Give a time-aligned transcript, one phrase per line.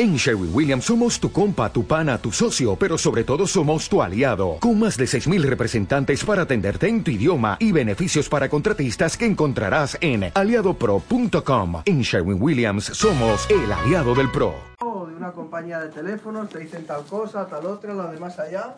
[0.00, 4.00] En Sherwin Williams somos tu compa, tu pana, tu socio, pero sobre todo somos tu
[4.00, 9.16] aliado, con más de 6.000 representantes para atenderte en tu idioma y beneficios para contratistas
[9.16, 11.82] que encontrarás en aliadopro.com.
[11.84, 14.54] En Sherwin Williams somos el aliado del PRO.
[14.80, 18.76] De una compañía de teléfonos te dicen tal cosa, tal otra, la de más allá.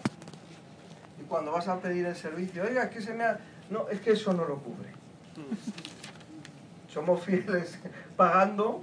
[1.20, 3.38] Y cuando vas a pedir el servicio, oiga, es que se me ha...
[3.68, 4.88] No, es que eso no lo cubre.
[6.88, 7.78] Somos fieles
[8.16, 8.80] pagando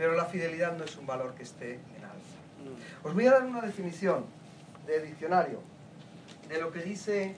[0.00, 2.38] pero la fidelidad no es un valor que esté en alza.
[2.64, 3.06] Mm.
[3.06, 4.24] Os voy a dar una definición
[4.86, 5.60] de diccionario
[6.48, 7.34] de lo que dice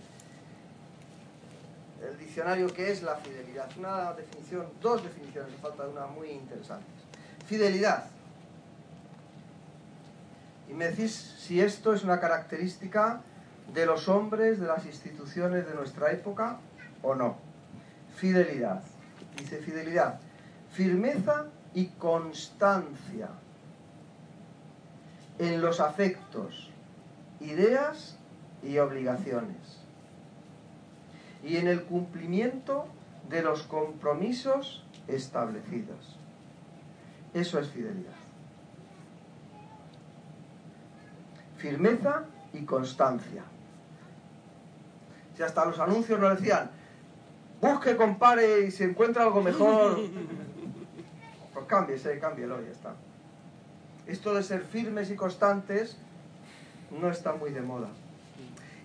[2.09, 3.69] el diccionario que es la fidelidad.
[3.77, 6.87] Una definición, dos definiciones, me falta una muy interesantes.
[7.47, 8.05] Fidelidad.
[10.69, 13.23] Y me decís si esto es una característica
[13.75, 16.61] de los hombres, de las instituciones de nuestra época
[17.03, 17.39] o no.
[18.15, 18.85] Fidelidad.
[19.37, 20.21] Dice fidelidad.
[20.71, 23.29] Firmeza y constancia
[25.39, 26.71] en los afectos,
[27.41, 28.17] ideas
[28.63, 29.81] y obligaciones,
[31.43, 32.87] y en el cumplimiento
[33.29, 36.17] de los compromisos establecidos.
[37.35, 38.13] Eso es fidelidad.
[41.57, 43.43] Firmeza y constancia.
[45.37, 46.71] Si hasta los anuncios nos decían,
[47.61, 49.99] busque, compare y si encuentra algo mejor,
[51.53, 52.95] pues cámbiese, cámbielo y ya está.
[54.07, 55.97] Esto de ser firmes y constantes
[56.91, 57.89] no está muy de moda.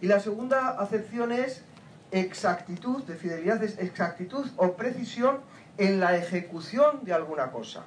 [0.01, 1.63] Y la segunda acepción es
[2.11, 5.39] exactitud, de fidelidad es exactitud o precisión
[5.77, 7.83] en la ejecución de alguna cosa.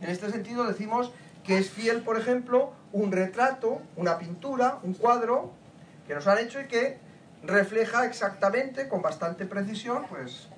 [0.00, 1.12] En este sentido decimos
[1.44, 5.52] que es fiel, por ejemplo, un retrato, una pintura, un cuadro
[6.06, 6.98] que nos han hecho y que
[7.42, 10.48] refleja exactamente, con bastante precisión, pues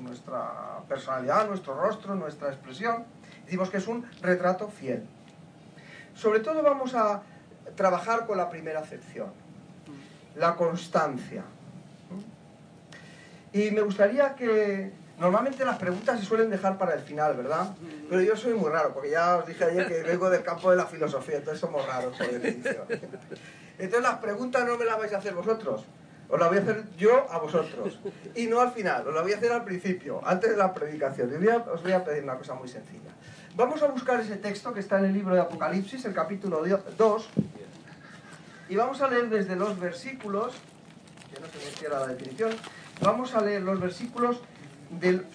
[0.00, 3.04] nuestra personalidad, nuestro rostro, nuestra expresión.
[3.44, 5.06] Decimos que es un retrato fiel.
[6.14, 7.22] Sobre todo vamos a
[7.76, 9.28] trabajar con la primera acepción,
[10.34, 11.42] la constancia.
[13.52, 17.74] Y me gustaría que normalmente las preguntas se suelen dejar para el final, ¿verdad?
[18.08, 20.76] Pero yo soy muy raro, porque ya os dije ayer que vengo del campo de
[20.76, 22.84] la filosofía, entonces somos raros por definición.
[23.78, 25.84] Entonces las preguntas no me las vais a hacer vosotros,
[26.28, 27.98] os la voy a hacer yo a vosotros.
[28.34, 31.30] Y no al final, os la voy a hacer al principio, antes de la predicación.
[31.30, 33.10] Y os voy a pedir una cosa muy sencilla.
[33.56, 36.62] Vamos a buscar ese texto que está en el libro de Apocalipsis, el capítulo
[36.96, 37.28] 2,
[38.68, 40.54] y vamos a leer desde los versículos,
[41.32, 42.52] que no se me quiera la definición,
[43.00, 44.40] vamos a leer los versículos
[44.90, 45.26] del,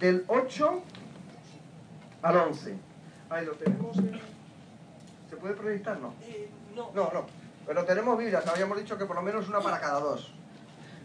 [0.00, 0.82] del 8
[2.22, 2.76] al 11.
[3.30, 3.96] Ahí lo tenemos.
[5.30, 5.98] ¿Se puede proyectar?
[6.00, 6.14] No.
[6.22, 6.90] Eh, no.
[6.94, 7.26] No, no.
[7.68, 10.32] Pero tenemos Biblias, habíamos dicho que por lo menos una para cada dos.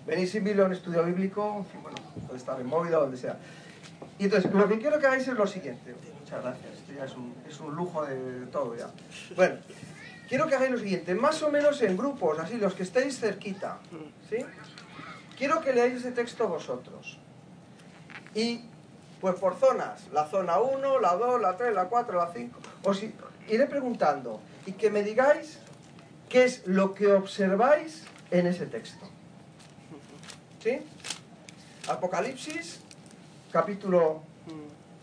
[0.07, 3.37] Venís sin Biblia a un estudio bíblico, bueno, puede estar en móvil o donde sea.
[4.17, 5.93] Y entonces, lo que quiero que hagáis es lo siguiente.
[6.21, 8.89] Muchas gracias, esto ya es un, es un lujo de todo ya.
[9.35, 9.57] Bueno,
[10.29, 13.79] quiero que hagáis lo siguiente, más o menos en grupos, así, los que estéis cerquita,
[14.29, 14.37] ¿sí?
[15.37, 17.19] Quiero que leáis ese texto vosotros.
[18.35, 18.61] Y,
[19.19, 23.03] pues por zonas, la zona 1, la 2, la 3, la 4, la 5, os
[23.49, 25.59] iré preguntando y que me digáis
[26.33, 29.05] ¿Qué es lo que observáis en ese texto?
[30.63, 30.79] ¿Sí?
[31.87, 32.79] Apocalipsis,
[33.51, 34.23] capítulo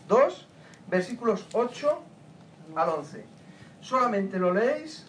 [0.09, 0.47] 2,
[0.89, 2.01] versículos 8
[2.75, 3.23] al 11.
[3.79, 5.05] Solamente lo leéis,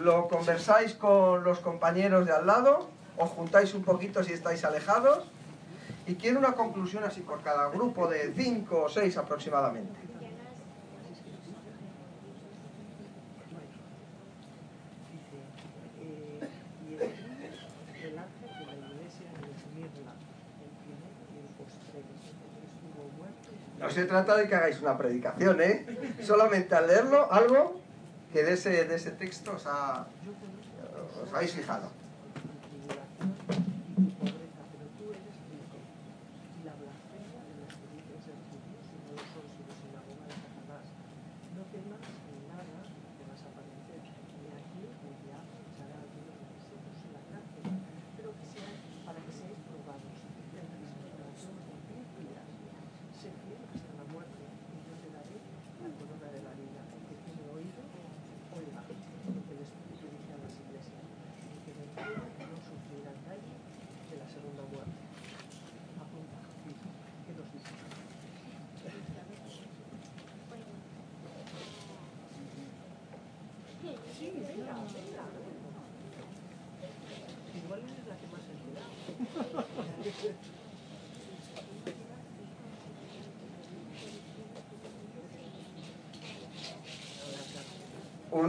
[0.00, 5.24] lo conversáis con los compañeros de al lado, os juntáis un poquito si estáis alejados,
[6.06, 9.98] y quiero una conclusión así por cada grupo de 5 o 6 aproximadamente.
[23.84, 25.84] No se trata de que hagáis una predicación, ¿eh?
[26.22, 27.82] Solamente al leerlo, algo
[28.32, 31.90] que de ese, de ese texto os, os habéis fijado.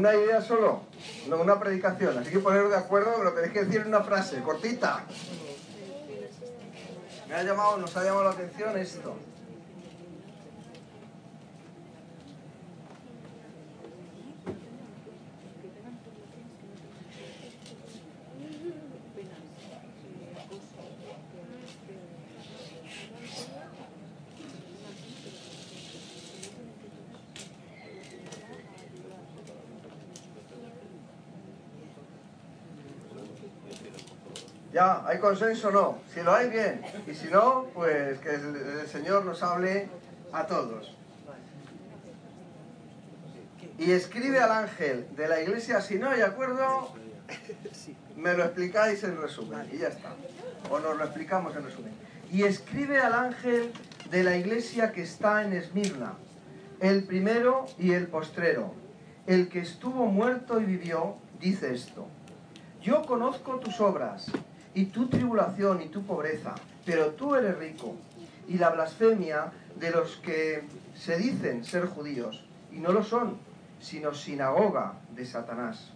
[0.05, 0.81] Una idea solo,
[1.27, 2.17] no una predicación.
[2.17, 5.03] Así que poneros de acuerdo, lo tenéis que decir en una frase, cortita.
[7.27, 9.15] Me ha llamado, nos ha llamado la atención esto.
[34.75, 35.99] Ya, ¿hay consenso o no?
[36.13, 36.81] Si lo hay, bien.
[37.07, 39.87] Y si no, pues que el, Señor nos hable
[40.33, 40.93] a todos.
[43.79, 46.93] Y escribe al ángel de la iglesia, si no hay acuerdo,
[48.17, 49.65] me lo explicáis en resumen.
[49.71, 50.09] Y ya está.
[50.69, 51.93] O nos lo explicamos en resumen.
[52.29, 53.71] Y escribe al ángel
[54.11, 56.15] de la iglesia que está en Esmirna,
[56.81, 58.73] el primero y el postrero,
[59.25, 62.09] el que estuvo muerto y vivió, dice esto.
[62.81, 64.29] Yo conozco tus obras
[64.75, 66.53] y tu tribulación y tu pobreza,
[66.85, 67.95] pero tú eres rico.
[68.47, 70.63] Y la blasfemia de los que
[70.93, 73.37] se dicen ser judíos, y no lo son,
[73.79, 75.91] sino sinagoga de Satanás.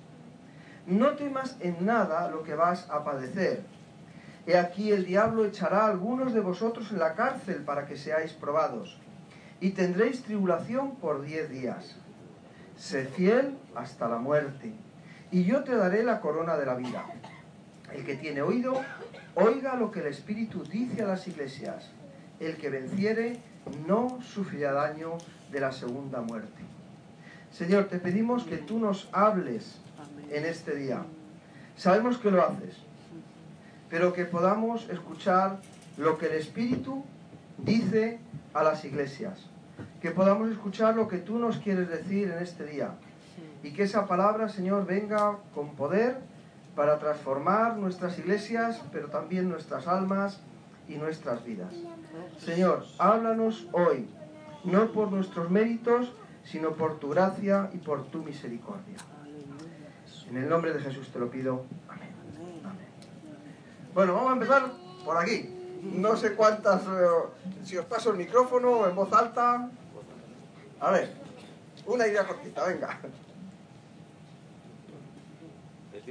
[0.87, 3.63] No temas en nada lo que vas a padecer.
[4.47, 8.31] He aquí el diablo echará a algunos de vosotros en la cárcel para que seáis
[8.31, 8.97] probados,
[9.59, 11.97] y tendréis tribulación por diez días.
[12.77, 14.73] Sé fiel hasta la muerte,
[15.31, 17.05] y yo te daré la corona de la vida.
[17.93, 18.81] El que tiene oído,
[19.35, 21.89] oiga lo que el Espíritu dice a las iglesias.
[22.39, 23.39] El que venciere
[23.87, 25.17] no sufrirá daño
[25.51, 26.61] de la segunda muerte.
[27.51, 29.79] Señor, te pedimos que tú nos hables
[30.29, 31.03] en este día.
[31.75, 32.77] Sabemos que lo haces,
[33.89, 35.59] pero que podamos escuchar
[35.97, 37.03] lo que el Espíritu
[37.57, 38.19] dice
[38.53, 39.39] a las iglesias.
[40.01, 42.91] Que podamos escuchar lo que tú nos quieres decir en este día.
[43.63, 46.17] Y que esa palabra, Señor, venga con poder
[46.79, 50.39] para transformar nuestras iglesias, pero también nuestras almas
[50.87, 51.73] y nuestras vidas.
[52.37, 54.07] Señor, háblanos hoy,
[54.63, 56.13] no por nuestros méritos,
[56.45, 58.95] sino por tu gracia y por tu misericordia.
[60.29, 61.65] En el nombre de Jesús te lo pido.
[61.89, 62.11] Amén.
[63.93, 64.71] Bueno, vamos a empezar
[65.03, 65.53] por aquí.
[65.83, 67.07] No sé cuántas, eh,
[67.65, 69.69] si os paso el micrófono en voz alta.
[70.79, 71.13] A ver,
[71.85, 72.97] una idea cortita, venga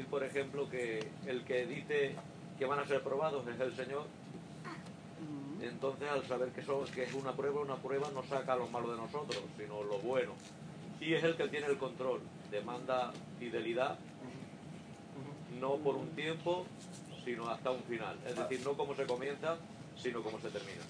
[0.07, 2.15] por ejemplo, que el que dice
[2.59, 4.07] que van a ser probados es el Señor.
[5.61, 9.43] Entonces, al saber que, es una prueba, una prueba no saca lo malo de nosotros,
[9.57, 10.33] sino lo bueno.
[11.01, 12.21] Y es el que tiene el control.
[12.51, 13.99] Demanda fidelidad,
[15.61, 16.67] no por un tiempo,
[17.25, 18.17] sino hasta un final.
[18.27, 19.57] Es decir, no como se comienza,
[19.97, 20.83] sino como se termina.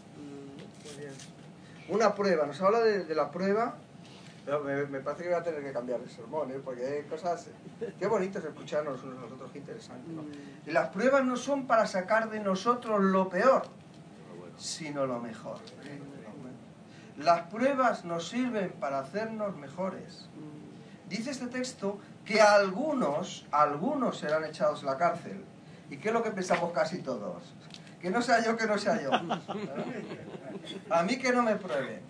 [1.88, 3.78] Una prueba, nos habla de, de la prueba
[4.56, 6.60] me, parece que voy a tener que cambiar el sermón, ¿eh?
[6.64, 7.48] porque hay cosas...
[7.98, 10.10] Qué bonito es escucharnos unos a los otros, qué interesante.
[10.66, 13.66] Y las pruebas no son para sacar de nosotros lo peor,
[14.56, 15.58] sino lo mejor.
[17.18, 20.28] Las pruebas nos sirven para hacernos mejores.
[21.08, 25.44] Dice este texto que algunos, algunos serán echados a la cárcel.
[25.90, 27.42] ¿Y qué es lo que pensamos casi todos?
[28.00, 29.10] Que no sea yo, que no sea yo.
[30.90, 32.02] A mí que no me prueben.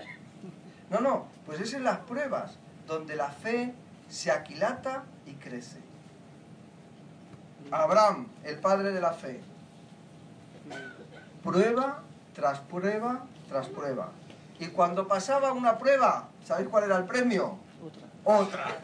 [0.91, 2.57] No, no, pues es en las pruebas
[2.87, 3.75] donde la fe
[4.09, 5.79] se aquilata y crece.
[7.71, 9.41] Abraham, el padre de la fe.
[11.43, 12.03] Prueba
[12.35, 14.11] tras prueba tras prueba.
[14.61, 17.59] Y cuando pasaba una prueba, ¿sabéis cuál era el premio?
[18.25, 18.39] Otra.
[18.41, 18.77] Otra.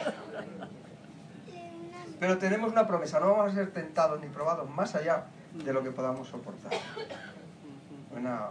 [2.19, 5.83] Pero tenemos una promesa, no vamos a ser tentados ni probados más allá de lo
[5.83, 6.73] que podamos soportar.
[8.11, 8.51] Buena.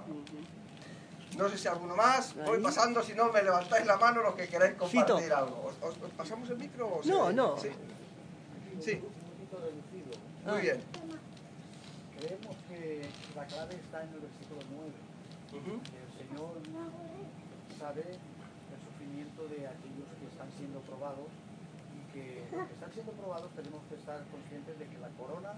[1.38, 2.36] No sé si alguno más.
[2.36, 5.72] Voy pasando, si no me levantáis la mano los que queráis compartir algo.
[5.82, 6.88] ¿Os, pasamos el micro?
[6.88, 7.58] O no, no.
[7.58, 7.70] Sí.
[8.80, 9.02] sí.
[10.46, 10.80] Muy bien.
[12.20, 14.92] Creemos que la clave está en el versículo 9.
[15.54, 16.54] El Señor
[17.80, 21.30] sabe el sufrimiento de aquellos que están siendo probados
[21.94, 25.54] y que los que están siendo probados tenemos que estar conscientes de que la corona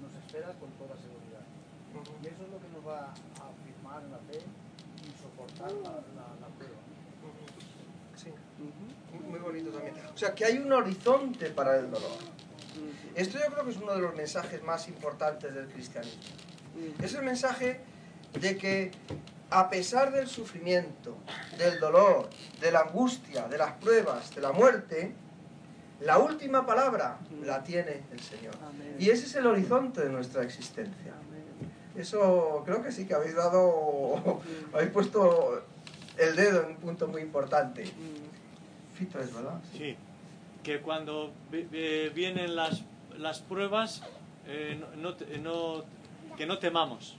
[0.00, 1.44] nos espera con toda seguridad.
[1.92, 4.40] Y eso es lo que nos va a afirmar en la fe
[5.42, 6.74] soportar la, prueba.
[8.16, 8.32] Sí.
[9.28, 9.94] Muy bonito también.
[10.14, 12.18] O sea, que hay un horizonte para el dolor.
[13.14, 16.22] Esto yo creo que es uno de los mensajes más importantes del cristianismo.
[17.02, 17.80] Es el mensaje
[18.40, 18.90] de que
[19.50, 21.18] a pesar del sufrimiento,
[21.58, 22.30] del dolor,
[22.60, 25.12] de la angustia, de las pruebas, de la muerte,
[26.00, 28.54] la última palabra la tiene el Señor.
[28.98, 31.12] Y ese es el horizonte de nuestra existencia.
[31.96, 34.40] Eso creo que sí que habéis dado,
[34.72, 35.62] habéis puesto
[36.18, 37.84] el dedo en un punto muy importante.
[38.94, 39.60] Fito es, ¿verdad?
[39.76, 39.96] Sí.
[40.62, 42.84] que cuando vi- vi- vienen las,
[43.18, 44.00] las pruebas,
[44.46, 45.82] eh, no- no te- no-
[46.36, 47.16] que no temamos,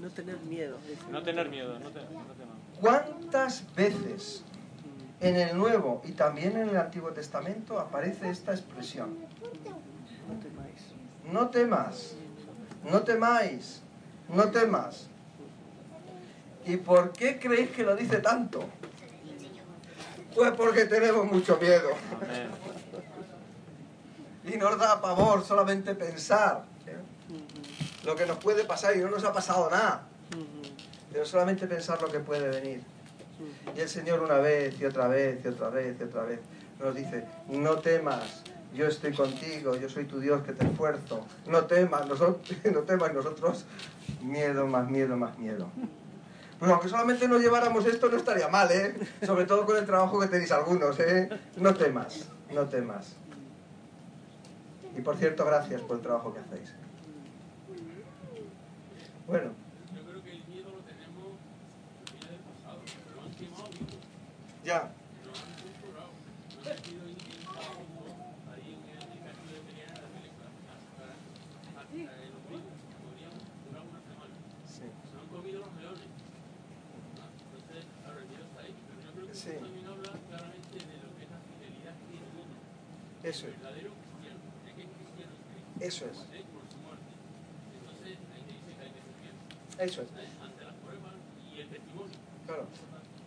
[0.00, 0.76] No tener miedo.
[1.12, 2.62] no tener miedo, no, te- no temamos.
[2.80, 4.42] ¿Cuántas veces
[5.20, 9.16] en el Nuevo y también en el Antiguo Testamento aparece esta expresión?
[10.28, 11.32] No temáis.
[11.32, 12.16] No temas,
[12.90, 13.82] no temáis,
[14.28, 15.06] no temas.
[16.64, 18.64] ¿Y por qué creéis que lo dice tanto?
[20.34, 21.90] Pues porque tenemos mucho miedo
[24.44, 26.96] y nos da pavor solamente pensar ¿eh?
[28.04, 30.06] lo que nos puede pasar y no nos ha pasado nada,
[31.12, 32.82] pero solamente pensar lo que puede venir.
[33.74, 36.40] Y el Señor una vez y otra vez y otra vez y otra vez
[36.78, 38.42] nos dice, no temas,
[38.76, 43.12] yo estoy contigo, yo soy tu Dios que te esfuerzo, no temas, nosotros, no temas
[43.14, 43.64] nosotros,
[44.22, 45.68] miedo más miedo más miedo.
[46.58, 48.94] Pues aunque solamente nos lleváramos esto no estaría mal, ¿eh?
[49.24, 51.28] Sobre todo con el trabajo que tenéis algunos, ¿eh?
[51.56, 53.14] No temas, no temas.
[54.96, 56.72] Y por cierto, gracias por el trabajo que hacéis.
[59.26, 59.50] Bueno,
[59.94, 61.36] Yo creo que el miedo lo tenemos
[62.24, 62.80] del pasado,
[64.64, 64.88] ya.
[65.26, 66.10] lo han censurado,
[66.64, 67.84] lo han sido intentado
[68.54, 71.04] ahí en el castillo de Pelear en la película, hasta,
[71.76, 71.92] hasta
[72.32, 73.34] los mismos, podrían
[73.66, 74.34] durar una semana.
[74.64, 74.86] Sí.
[74.88, 76.06] Se lo han comido los leones.
[77.18, 79.50] Ah, Entonces, claro, el miedo está ahí, pero yo creo que Sí.
[79.50, 82.54] esto también habla claramente de lo que es la fidelidad que tiene uno,
[83.26, 85.75] Eso el es, verdadero cristiano, de que es cristiano en Cristo, eso es, ¿eh?
[85.75, 85.75] por su muerte.
[85.75, 86.18] Entonces, ahí te dice que hay que eso es.
[91.60, 92.14] el testimonio.
[92.46, 92.66] Claro.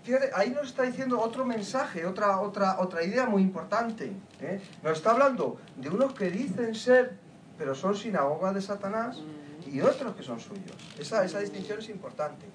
[0.04, 4.12] Fíjate, ahí nos está diciendo otro mensaje, otra, otra, otra idea muy importante.
[4.42, 4.62] ¿eh?
[4.82, 7.18] Nos está hablando de unos que dicen ser,
[7.58, 9.22] pero son sinagoga de Satanás,
[9.68, 10.76] y otros que son suyos.
[10.98, 12.46] Esa, esa distinción es importante.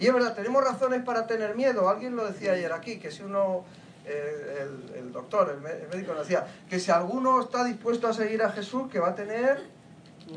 [0.00, 1.88] Y es verdad, tenemos razones para tener miedo.
[1.88, 3.64] Alguien lo decía ayer aquí, que si uno,
[4.06, 8.12] el, el doctor, el, mé- el médico nos decía, que si alguno está dispuesto a
[8.12, 9.62] seguir a Jesús, que va a tener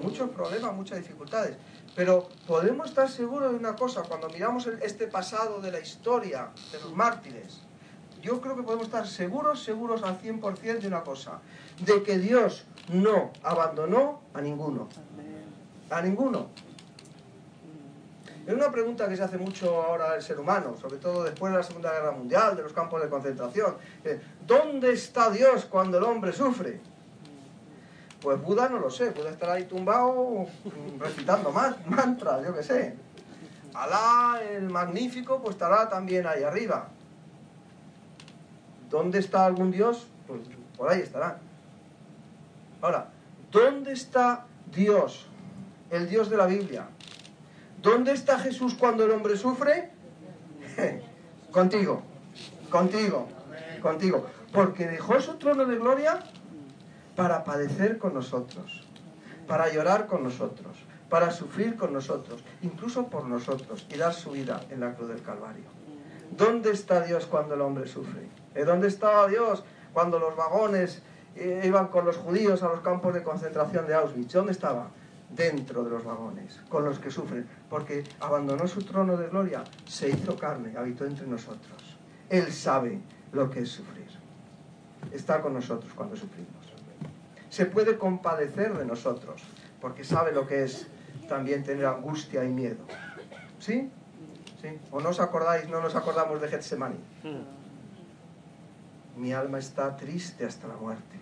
[0.02, 1.56] muchos problemas, muchas dificultades.
[1.96, 6.80] Pero podemos estar seguros de una cosa, cuando miramos este pasado de la historia de
[6.80, 7.62] los mártires,
[8.22, 11.40] yo creo que podemos estar seguros, seguros al 100% de una cosa,
[11.80, 14.88] de que Dios no abandonó a ninguno,
[15.90, 16.48] a ninguno.
[18.48, 21.58] Es una pregunta que se hace mucho ahora el ser humano, sobre todo después de
[21.58, 23.76] la Segunda Guerra Mundial, de los campos de concentración.
[24.06, 26.80] Eh, ¿Dónde está Dios cuando el hombre sufre?
[28.22, 32.64] Pues Buda no lo sé, Buda estará ahí tumbado mm, recitando man- mantras, yo qué
[32.64, 32.96] sé.
[33.74, 36.88] Alá, el magnífico, pues estará también ahí arriba.
[38.90, 40.08] ¿Dónde está algún Dios?
[40.26, 40.40] Pues
[40.78, 41.38] por ahí estará.
[42.82, 43.10] Ahora,
[43.52, 45.28] ¿dónde está Dios?
[45.92, 46.88] El Dios de la Biblia.
[47.88, 49.92] ¿Dónde está Jesús cuando el hombre sufre?
[51.52, 52.02] contigo,
[52.70, 53.30] contigo,
[53.82, 54.26] contigo.
[54.52, 56.20] Porque dejó su trono de gloria
[57.16, 58.86] para padecer con nosotros,
[59.48, 60.76] para llorar con nosotros,
[61.08, 65.22] para sufrir con nosotros, incluso por nosotros, y dar su vida en la cruz del
[65.22, 65.64] Calvario.
[66.32, 68.28] ¿Dónde está Dios cuando el hombre sufre?
[68.54, 68.66] ¿Eh?
[68.66, 69.64] ¿Dónde estaba Dios
[69.94, 71.02] cuando los vagones
[71.38, 74.34] eh, iban con los judíos a los campos de concentración de Auschwitz?
[74.34, 74.90] ¿Dónde estaba?
[75.30, 80.10] Dentro de los vagones, con los que sufren, porque abandonó su trono de gloria, se
[80.10, 81.98] hizo carne, habitó entre nosotros.
[82.30, 83.02] Él sabe
[83.34, 84.08] lo que es sufrir.
[85.12, 86.56] Está con nosotros cuando sufrimos.
[87.50, 89.42] Se puede compadecer de nosotros,
[89.82, 90.88] porque sabe lo que es
[91.28, 92.86] también tener angustia y miedo.
[93.60, 93.90] ¿Sí?
[94.62, 94.80] ¿Sí?
[94.92, 97.00] ¿O no os acordáis, no nos acordamos de Getsemaní?
[99.18, 101.18] Mi alma está triste hasta la muerte.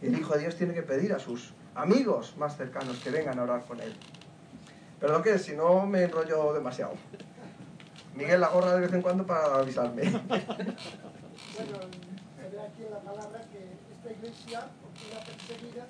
[0.00, 3.42] El Hijo de Dios tiene que pedir a sus amigos más cercanos que vengan a
[3.44, 3.94] orar con él.
[5.00, 6.94] Perdón que si no me enrollo demasiado.
[8.14, 10.02] Miguel la gorra de vez en cuando para avisarme.
[11.52, 13.60] Bueno, se ve aquí en la palabra que
[13.92, 15.84] esta iglesia, porque era perseguida,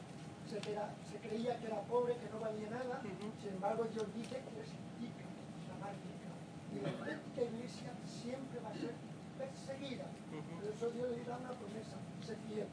[0.51, 2.99] se, era- se creía que era pobre, que no valía nada,
[3.41, 5.27] sin embargo Dios dice que es rica,
[5.71, 6.31] la más rica.
[6.75, 8.91] Y la auténtica iglesia siempre va a ser
[9.39, 10.07] perseguida.
[10.35, 11.97] Por eso Dios le da una promesa,
[12.27, 12.67] sé fiel.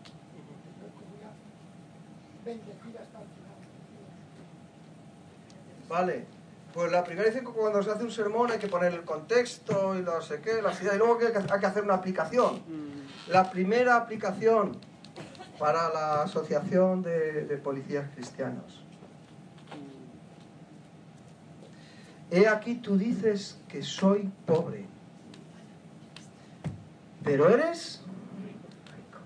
[2.52, 3.08] Hasta el final.
[5.88, 6.26] Vale.
[6.74, 9.98] Pues la primera vez que cuando se hace un sermón hay que poner el contexto
[9.98, 11.96] y no sé qué, las ideas, y luego que hay que- hay que hacer una
[11.96, 12.62] aplicación.
[13.28, 14.78] La primera aplicación
[15.58, 18.84] para la Asociación de, de Policías Cristianos.
[22.32, 24.86] He aquí tú dices que soy pobre,
[27.24, 28.02] pero eres
[28.96, 29.20] rico.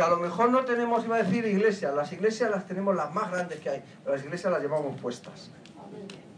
[0.00, 1.94] Que a lo mejor no tenemos, iba a decir, iglesias.
[1.94, 5.50] Las iglesias las tenemos las más grandes que hay, pero las iglesias las llevamos puestas.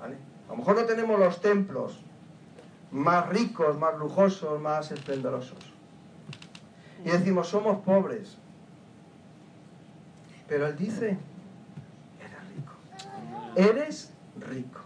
[0.00, 0.08] A
[0.50, 2.00] lo mejor no tenemos los templos
[2.90, 5.60] más ricos, más lujosos, más esplendorosos.
[7.04, 8.36] Y decimos, somos pobres.
[10.48, 11.16] Pero Él dice,
[12.18, 12.72] eres rico.
[13.54, 14.80] Eres rico.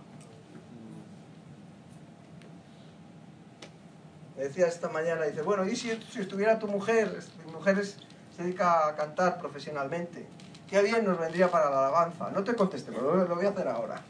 [4.37, 7.19] Me decía esta mañana, dice, bueno, ¿y si, si estuviera tu mujer?
[7.47, 7.97] Mi mujer es-
[8.37, 10.27] se dedica a cantar profesionalmente.
[10.69, 12.31] Qué bien nos vendría para la alabanza.
[12.31, 14.03] No te conteste, pero lo, lo voy a hacer ahora.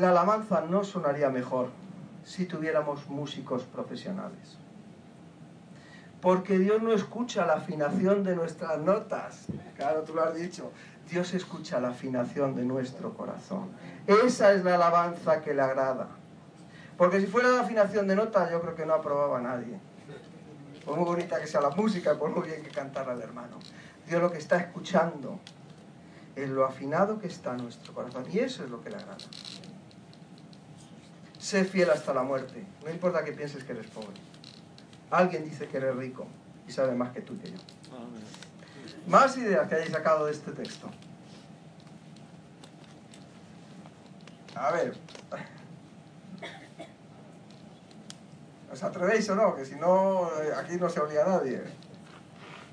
[0.00, 1.68] La alabanza no sonaría mejor
[2.24, 4.56] si tuviéramos músicos profesionales.
[6.20, 9.46] Porque Dios no escucha la afinación de nuestras notas.
[9.76, 10.72] Claro, tú lo has dicho.
[11.10, 13.70] Dios escucha la afinación de nuestro corazón.
[14.06, 16.08] Esa es la alabanza que le agrada.
[16.96, 19.78] Porque si fuera la afinación de notas, yo creo que no aprobaba a nadie.
[20.84, 23.58] Por muy bonita que sea la música, por muy bien que cantara el hermano.
[24.06, 25.38] Dios lo que está escuchando
[26.34, 28.26] es lo afinado que está nuestro corazón.
[28.32, 29.18] Y eso es lo que le agrada.
[31.38, 32.64] Sé fiel hasta la muerte.
[32.84, 34.20] No importa que pienses que eres pobre.
[35.10, 36.26] Alguien dice que eres rico
[36.66, 37.58] y sabe más que tú que yo.
[39.06, 40.88] Más ideas que hayáis sacado de este texto.
[44.54, 44.96] A ver.
[48.72, 49.54] ¿Os atrevéis o no?
[49.54, 51.60] Que si no, eh, aquí no se olvida nadie.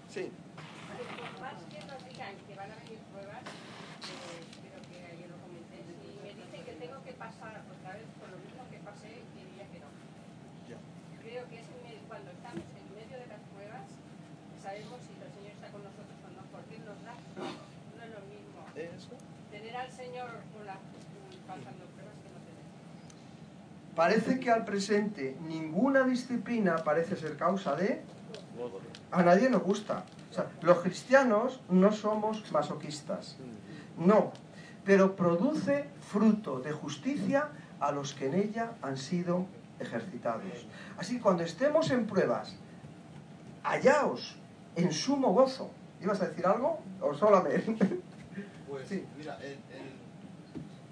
[0.08, 0.32] Sí.
[0.32, 5.38] Por más que nos digan que van a venir pruebas, eh, creo que ayer lo
[5.44, 5.92] comenté, si
[6.24, 9.80] me dicen que tengo que pasar otra vez por lo mismo que pasé, diría que
[9.84, 9.90] no.
[11.20, 13.86] Creo que es en medio- cuando estamos en medio de las pruebas,
[14.64, 17.14] sabemos si el Señor está con nosotros o no, porque Él nos da.
[17.44, 18.64] No es lo mismo
[19.52, 20.80] tener al Señor con la,
[21.44, 22.68] pasando pruebas que no tener.
[24.00, 28.02] Parece que al presente ninguna disciplina parece ser causa de...
[29.12, 30.06] A nadie nos gusta.
[30.32, 33.36] O sea, los cristianos no somos masoquistas.
[33.98, 34.32] No.
[34.86, 37.50] Pero produce fruto de justicia
[37.82, 39.46] a los que en ella han sido
[39.82, 40.66] ejercitados.
[40.98, 42.56] Así que cuando estemos en pruebas,
[43.64, 44.38] hallaos
[44.78, 45.72] en sumo gozo.
[46.02, 46.80] ¿Ibas a decir algo?
[47.02, 48.00] ¿O solamente?
[48.70, 49.04] Pues Sí.
[49.18, 50.00] mira, en, en-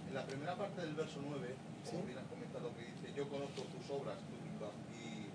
[0.10, 1.56] en la primera parte del verso 9,
[1.90, 4.38] como Sí has comentado, que dice, yo conozco tus obras tu
[4.94, 5.26] y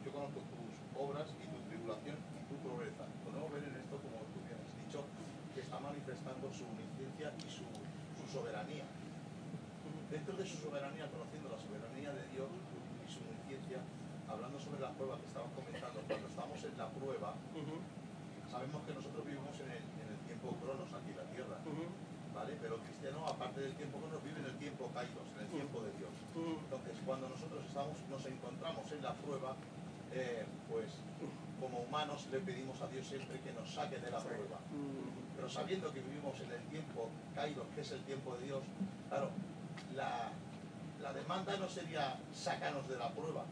[0.00, 3.04] yo conozco tus obras y tu tribulación y tu pobreza.
[3.28, 5.04] Podemos ver en esto, como tú bien has dicho,
[5.52, 7.68] que está manifestando su omnisciencia y su,
[8.16, 8.88] su soberanía.
[10.08, 13.84] Dentro de su soberanía, conociendo la soberanía de Dios y su omnisciencia,
[14.24, 17.36] hablando sobre las pruebas que estamos comentando, cuando estamos en la prueba,
[18.48, 21.56] sabemos que nosotros vivimos en el, en el tiempo cronos aquí en la tierra,
[22.32, 22.56] ¿vale?
[22.56, 25.84] Pero el cristiano, aparte del tiempo cronos, vive en el tiempo kairos, en el tiempo
[25.84, 26.16] de Dios.
[26.34, 29.54] Entonces, cuando nosotros estamos, nos encontramos en la prueba,
[30.12, 30.86] eh, pues
[31.60, 34.58] como humanos le pedimos a Dios siempre que nos saque de la prueba.
[35.36, 38.62] Pero sabiendo que vivimos en el tiempo kairos, que es el tiempo de Dios,
[39.08, 39.30] claro,
[39.94, 40.32] la,
[41.00, 43.44] la demanda no sería sácanos de la prueba,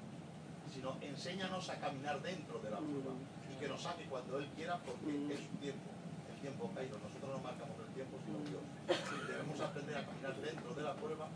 [0.72, 3.12] sino enséñanos a caminar dentro de la prueba
[3.50, 5.90] y que nos saque cuando Él quiera porque es su tiempo,
[6.34, 6.98] el tiempo caído.
[6.98, 8.62] Nosotros no marcamos el tiempo sino Dios.
[9.28, 11.28] Debemos aprender a caminar dentro de la prueba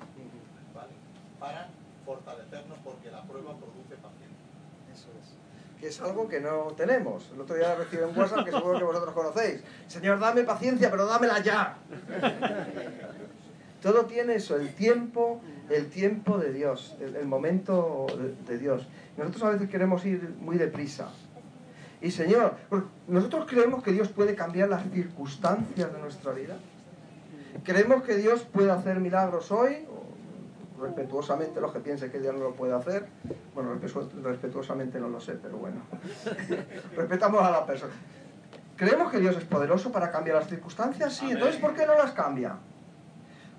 [0.74, 1.13] ¿vale?
[1.38, 1.68] Para
[2.04, 4.44] fortalecernos porque la prueba produce paciencia.
[4.92, 5.80] Eso es.
[5.80, 7.30] Que es algo que no tenemos.
[7.34, 9.62] El otro día recibí un WhatsApp que seguro que vosotros conocéis.
[9.86, 11.76] Señor, dame paciencia, pero dámela ya.
[13.82, 18.86] Todo tiene eso, el tiempo, el tiempo de Dios, el, momento de, de Dios.
[19.18, 21.10] Nosotros a veces queremos ir muy deprisa.
[22.00, 26.56] Y Señor, pues, nosotros creemos que Dios puede cambiar las circunstancias de nuestra vida.
[27.62, 29.86] Creemos que Dios puede hacer milagros hoy,
[30.84, 33.06] respetuosamente los que piensen que Dios no lo puede hacer.
[33.54, 35.80] Bueno, respetu- respetuosamente no lo sé, pero bueno.
[36.96, 37.92] Respetamos a la persona.
[38.76, 41.14] ¿Creemos que Dios es poderoso para cambiar las circunstancias?
[41.14, 41.36] Sí, Amén.
[41.36, 42.56] entonces ¿por qué no las cambia?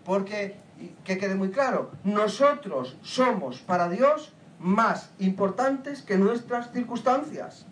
[0.03, 0.55] Porque,
[1.03, 7.65] que quede muy claro, nosotros somos para Dios más importantes que nuestras circunstancias.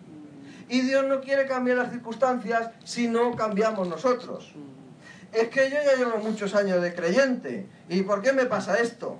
[0.68, 4.52] Y Dios no quiere cambiar las circunstancias si no cambiamos nosotros.
[5.32, 7.66] Es que yo ya llevo muchos años de creyente.
[7.88, 9.18] ¿Y por qué me pasa esto?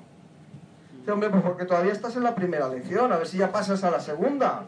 [1.11, 3.90] Hombre, pues porque todavía estás en la primera lección, a ver si ya pasas a
[3.90, 4.64] la segunda.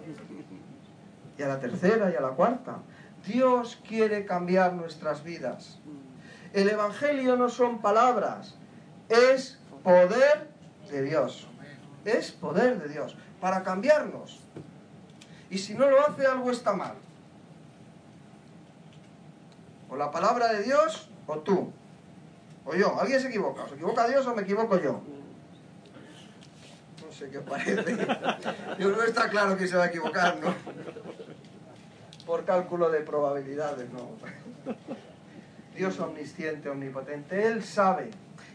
[1.38, 2.78] Y a la tercera y a la cuarta.
[3.26, 5.78] Dios quiere cambiar nuestras vidas.
[6.52, 8.56] El Evangelio no son palabras,
[9.08, 10.48] es poder
[10.90, 11.48] de Dios.
[12.04, 14.40] Es poder de Dios para cambiarnos.
[15.50, 16.94] Y si no lo hace, algo está mal.
[19.88, 21.72] O la palabra de Dios o tú.
[22.64, 22.98] O yo.
[23.00, 23.68] ¿Alguien se equivoca?
[23.68, 25.00] ¿Se equivoca Dios o me equivoco yo?
[27.16, 27.96] No sé qué parece.
[28.78, 30.54] Yo que está claro que se va a equivocar, ¿no?
[32.26, 34.10] Por cálculo de probabilidades, ¿no?
[35.74, 38.10] Dios omnisciente, omnipotente, Él sabe.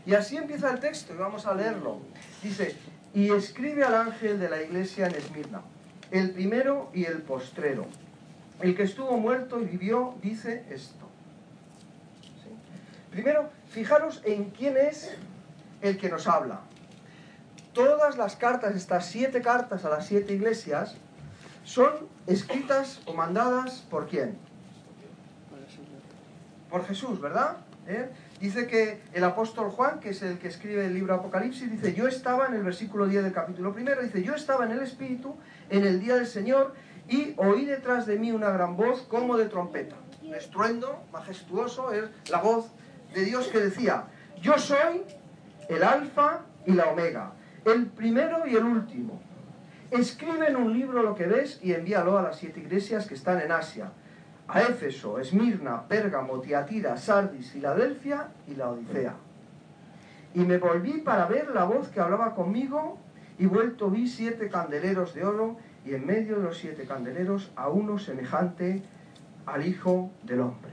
[0.06, 2.02] Y así empieza el texto, y vamos a leerlo.
[2.44, 2.76] Dice,
[3.16, 5.62] y escribe al ángel de la iglesia en Esmirna.
[6.12, 7.88] el primero y el postrero.
[8.60, 11.08] El que estuvo muerto y vivió dice esto.
[13.10, 15.18] Primero, fijaros en quién es
[15.82, 16.62] el que nos habla.
[17.74, 20.96] Todas las cartas, estas siete cartas a las siete iglesias,
[21.64, 21.92] son
[22.28, 24.38] escritas o mandadas por quién?
[26.70, 27.58] Por Jesús, ¿verdad?
[27.88, 28.10] ¿Eh?
[28.40, 32.08] Dice que el apóstol Juan, que es el que escribe el libro Apocalipsis, dice, yo
[32.08, 35.36] estaba en el versículo 10 del capítulo primero, dice, yo estaba en el Espíritu
[35.70, 36.74] en el día del Señor
[37.08, 39.96] y oí detrás de mí una gran voz como de trompeta.
[40.24, 42.72] Un estruendo majestuoso es la voz
[43.14, 44.06] de Dios que decía,
[44.42, 45.04] yo soy
[45.70, 47.34] el alfa y la omega,
[47.66, 49.22] el primero y el último.
[49.92, 53.42] Escribe en un libro lo que ves y envíalo a las siete iglesias que están
[53.42, 53.92] en Asia
[54.48, 59.16] a Éfeso, Esmirna, Pérgamo, Tiatira, Sardis, Filadelfia y la Odisea.
[60.34, 62.98] Y me volví para ver la voz que hablaba conmigo
[63.38, 67.70] y vuelto vi siete candeleros de oro y en medio de los siete candeleros a
[67.70, 68.84] uno semejante
[69.46, 70.72] al Hijo del Hombre.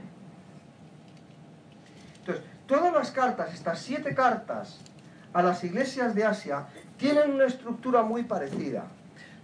[2.19, 4.81] Entonces, todas las cartas, estas siete cartas
[5.33, 8.85] a las iglesias de Asia, tienen una estructura muy parecida.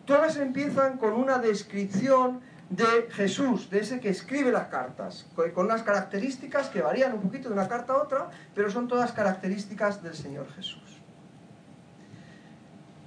[0.05, 5.83] Todas empiezan con una descripción de Jesús, de ese que escribe las cartas, con unas
[5.83, 10.15] características que varían un poquito de una carta a otra, pero son todas características del
[10.15, 10.81] Señor Jesús.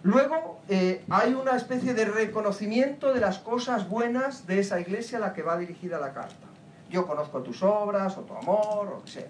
[0.04, 5.20] Luego eh, hay una especie de reconocimiento de las cosas buenas de esa iglesia a
[5.20, 6.46] la que va dirigida la carta.
[6.88, 9.26] Yo conozco tus obras, o tu amor, o que sea.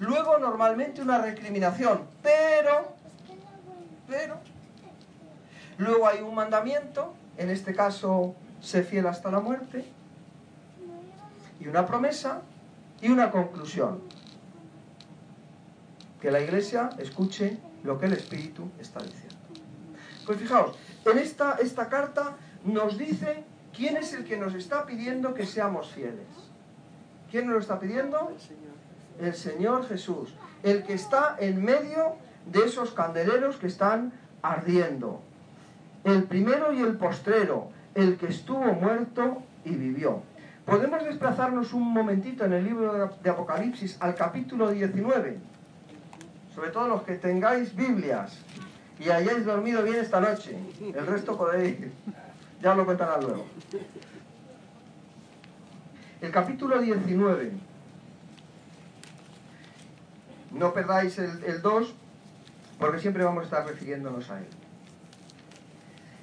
[0.00, 2.94] Luego normalmente una recriminación, pero,
[4.06, 4.38] pero,
[5.78, 9.84] luego hay un mandamiento, en este caso sé fiel hasta la muerte,
[11.60, 12.42] y una promesa
[13.00, 14.00] y una conclusión.
[16.20, 19.36] Que la iglesia escuche lo que el Espíritu está diciendo.
[20.26, 25.32] Pues fijaos, en esta, esta carta nos dice quién es el que nos está pidiendo
[25.32, 26.26] que seamos fieles.
[27.30, 28.30] ¿Quién nos lo está pidiendo?
[28.30, 28.87] El Señor.
[29.20, 35.20] El Señor Jesús, el que está en medio de esos candeleros que están ardiendo.
[36.04, 40.22] El primero y el postrero, el que estuvo muerto y vivió.
[40.64, 45.38] Podemos desplazarnos un momentito en el libro de Apocalipsis al capítulo 19,
[46.54, 48.38] sobre todo los que tengáis Biblias
[49.00, 50.58] y hayáis dormido bien esta noche.
[50.80, 51.78] El resto podéis,
[52.62, 53.46] ya lo contarán luego.
[56.20, 57.67] El capítulo 19.
[60.52, 61.94] No perdáis el, el 2,
[62.78, 64.46] porque siempre vamos a estar refiriéndonos a él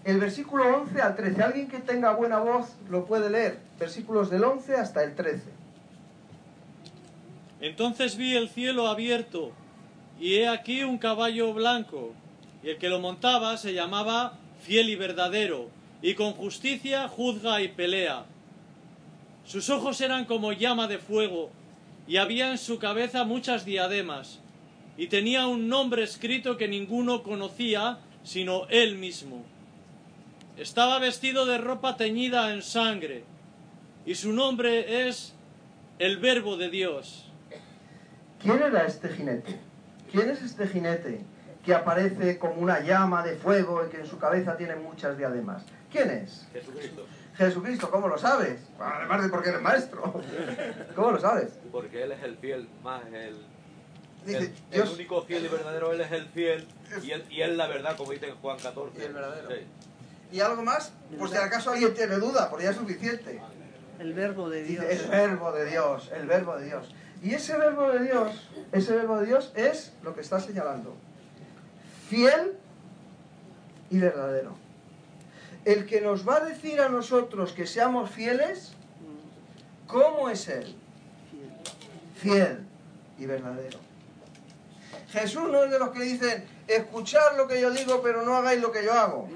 [0.06, 1.44] el versículo 11 al 13.
[1.44, 3.60] Alguien que tenga buena voz lo puede leer.
[3.80, 5.52] Versículos del 11 hasta el 13.
[7.60, 9.52] Entonces vi el cielo abierto,
[10.20, 12.14] y he aquí un caballo blanco,
[12.62, 15.70] y el que lo montaba se llamaba fiel y verdadero,
[16.02, 18.26] y con justicia juzga y pelea.
[19.44, 21.50] Sus ojos eran como llama de fuego,
[22.08, 24.40] y había en su cabeza muchas diademas,
[24.98, 29.44] y tenía un nombre escrito que ninguno conocía sino él mismo.
[30.58, 33.24] Estaba vestido de ropa teñida en sangre,
[34.06, 35.34] y su nombre es
[36.00, 37.30] el Verbo de Dios.
[38.42, 39.60] ¿Quién era este jinete?
[40.12, 41.22] ¿Quién es este jinete
[41.66, 45.64] que aparece como una llama de fuego y que en su cabeza tiene muchas diademas?
[45.92, 46.48] ¿Quién es?
[46.54, 47.06] Jesucristo.
[47.38, 48.60] Jesucristo, ¿cómo lo sabes?
[48.80, 50.02] Además de porque eres maestro.
[50.96, 51.50] ¿Cómo lo sabes?
[51.72, 53.36] Porque Él es el fiel, más el,
[54.26, 56.68] Dice, el, el Dios- único fiel y verdadero, Él es el fiel
[57.04, 58.98] y Él, y él la verdad, como dice en Juan 14.
[59.00, 59.50] Y el verdadero.
[59.50, 59.56] Sí.
[60.32, 60.92] ¿Y algo más?
[61.18, 63.40] Por si acaso alguien tiene duda, porque ya es suficiente.
[64.00, 64.88] El verbo de Dios.
[64.90, 66.94] Dice, el verbo de Dios, el verbo de Dios.
[67.22, 70.96] Y ese verbo de Dios, ese verbo de Dios es lo que está señalando.
[72.10, 72.54] Fiel
[73.90, 74.56] y verdadero.
[75.66, 78.74] El que nos va a decir a nosotros que seamos fieles,
[79.88, 80.76] ¿cómo es Él?
[82.16, 82.64] Fiel
[83.18, 83.80] y verdadero.
[85.10, 88.62] Jesús no es de los que dicen, escuchad lo que yo digo, pero no hagáis
[88.62, 89.28] lo que yo hago.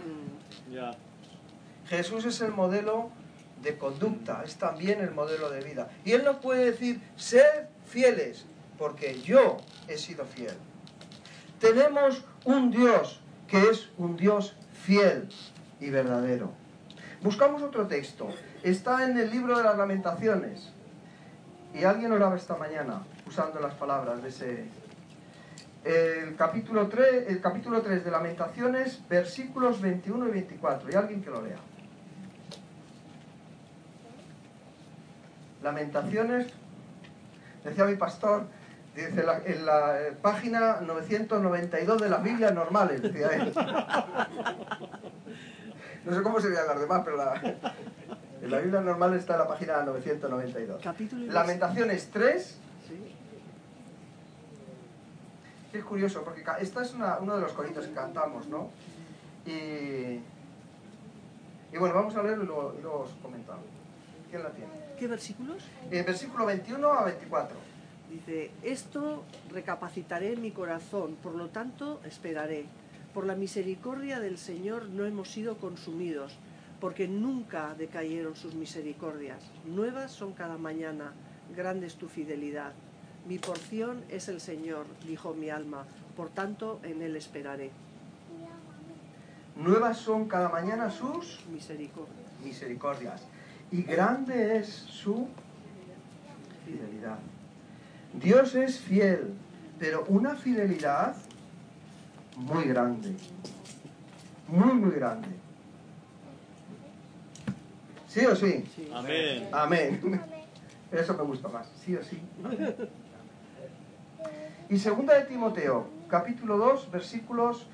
[1.87, 3.09] Jesús es el modelo
[3.63, 5.89] de conducta, es también el modelo de vida.
[6.05, 8.45] Y Él nos puede decir, sed fieles,
[8.77, 10.55] porque yo he sido fiel.
[11.59, 15.27] Tenemos un Dios que es un Dios fiel
[15.79, 16.51] y verdadero.
[17.21, 18.29] Buscamos otro texto.
[18.63, 20.71] Está en el libro de las lamentaciones.
[21.73, 24.65] Y alguien oraba esta mañana usando las palabras de ese...
[25.83, 30.91] El capítulo 3, el capítulo 3 de Lamentaciones, versículos 21 y 24.
[30.91, 31.55] Y alguien que lo lea.
[35.63, 36.47] Lamentaciones,
[37.63, 38.47] decía mi pastor,
[38.93, 43.53] dice en la eh, página 992 de las Biblias normales, decía él.
[46.05, 47.35] No sé cómo serían las demás, pero la,
[48.41, 50.81] en la Biblia normal está en la página 992.
[50.83, 52.57] Capítulo Lamentaciones 3.
[52.87, 53.15] Sí.
[55.77, 58.69] Es curioso, porque esta es una- uno de los coritos que cantamos, ¿no?
[59.45, 60.23] Y, y
[61.77, 63.65] bueno, vamos a leerlo y luego, y luego os comentamos.
[64.29, 64.71] ¿Quién la tiene?
[64.97, 65.63] ¿Qué versículos?
[65.91, 67.55] Eh, versículo 21 a 24.
[68.09, 72.65] Dice, esto recapacitaré en mi corazón, por lo tanto esperaré.
[73.19, 76.37] Por la misericordia del Señor no hemos sido consumidos,
[76.79, 79.43] porque nunca decayeron sus misericordias.
[79.65, 81.11] Nuevas son cada mañana,
[81.53, 82.71] grande es tu fidelidad.
[83.27, 87.71] Mi porción es el Señor, dijo mi alma, por tanto en Él esperaré.
[89.57, 92.23] Nuevas son cada mañana sus Misericordia.
[92.41, 93.23] misericordias.
[93.69, 95.27] Y grande es su
[96.65, 97.19] fidelidad.
[98.13, 99.33] Dios es fiel,
[99.77, 101.17] pero una fidelidad
[102.39, 103.15] muy grande.
[104.47, 105.27] Muy, muy grande.
[108.07, 108.65] ¿Sí o sí?
[108.75, 108.89] Sí.
[108.93, 109.49] Amén.
[109.51, 110.01] Amén.
[110.91, 111.67] Eso me gusta más.
[111.83, 112.19] Sí o sí.
[114.69, 117.67] Y segunda de Timoteo, capítulo 2, versículos.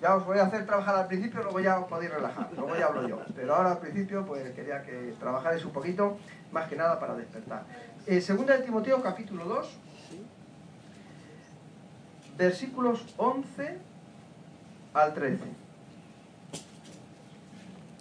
[0.00, 2.86] Ya os voy a hacer trabajar al principio, luego ya os podéis relajar, luego ya
[2.86, 3.20] hablo yo.
[3.36, 6.16] Pero ahora al principio, pues quería que trabajarais un poquito,
[6.52, 7.64] más que nada para despertar.
[8.06, 9.78] Eh, segunda de Timoteo, capítulo 2,
[12.38, 13.89] versículos 11
[14.92, 15.38] al 13.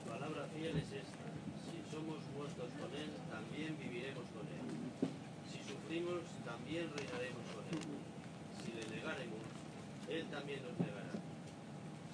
[0.08, 1.26] Palabra fiel es esta.
[1.70, 4.66] Si somos muertos con Él, también viviremos con Él.
[5.52, 7.86] Si sufrimos, también reinaremos con Él.
[8.66, 9.46] Si le negáremos,
[10.10, 11.14] Él también nos negará.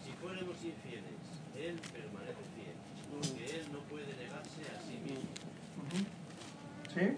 [0.03, 1.23] Si fuéramos infieles,
[1.55, 2.75] Él permanece fiel,
[3.11, 5.31] porque Él no puede negarse a sí mismo.
[6.93, 7.15] ¿Sí?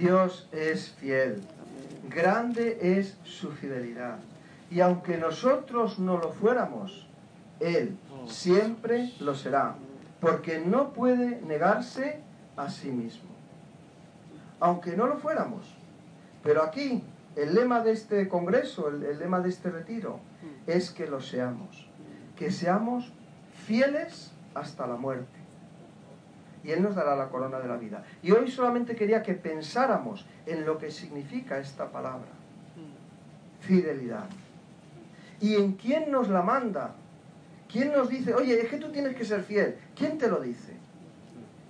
[0.00, 1.42] Dios es fiel.
[2.08, 4.18] Grande es su fidelidad.
[4.70, 7.06] Y aunque nosotros no lo fuéramos,
[7.60, 9.74] Él siempre lo será.
[10.20, 12.20] Porque no puede negarse
[12.56, 13.30] a sí mismo.
[14.60, 15.74] Aunque no lo fuéramos.
[16.42, 17.02] Pero aquí,
[17.36, 20.20] el lema de este congreso, el, el lema de este retiro,
[20.66, 21.88] es que lo seamos.
[22.36, 23.12] Que seamos
[23.66, 25.38] fieles hasta la muerte
[26.68, 28.04] y Él nos dará la corona de la vida.
[28.22, 32.28] Y hoy solamente quería que pensáramos en lo que significa esta palabra,
[33.60, 34.26] fidelidad.
[35.40, 36.94] ¿Y en quién nos la manda?
[37.70, 39.76] ¿Quién nos dice, oye, es que tú tienes que ser fiel?
[39.94, 40.72] ¿Quién te lo dice?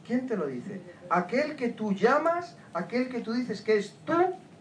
[0.06, 0.80] ¿Quién te lo dice?
[1.10, 4.14] Aquel que tú llamas, aquel que tú dices que es tú,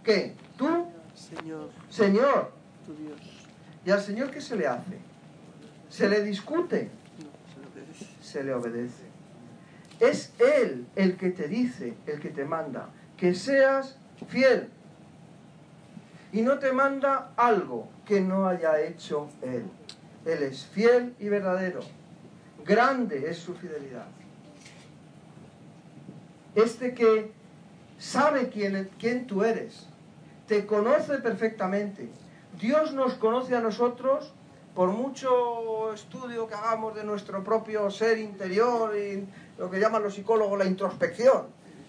[0.04, 0.34] ¿qué?
[0.58, 2.52] Tú, Señor, Señor.
[2.86, 3.20] tu Dios.
[3.86, 4.98] ¿Y al Señor qué se le hace?
[5.90, 6.90] ¿Se le discute?
[7.20, 8.06] No, se lo obedece.
[8.22, 9.04] se le obedece.
[10.00, 14.70] Es Él el que te dice, el que te manda, que seas fiel.
[16.34, 19.64] Y no te manda algo que no haya hecho Él.
[20.26, 21.82] Él es fiel y verdadero.
[22.66, 24.08] Grande es su fidelidad.
[26.56, 27.32] Este que
[28.00, 29.88] sabe quién, tú eres,
[30.48, 32.10] te conoce perfectamente.
[32.60, 34.34] Dios nos conoce a nosotros
[34.74, 40.16] por mucho estudio que hagamos de nuestro propio ser interior y lo que llaman los
[40.16, 41.48] psicólogos la introspección,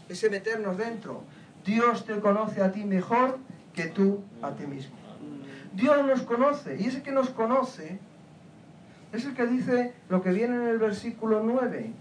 [0.08, 1.22] ese meternos dentro.
[1.64, 3.38] Dios te conoce a ti mejor
[3.74, 4.97] que tú a ti mismo.
[5.74, 7.98] Dios nos conoce y ese que nos conoce
[9.12, 11.92] es el que dice lo que viene en el versículo 9.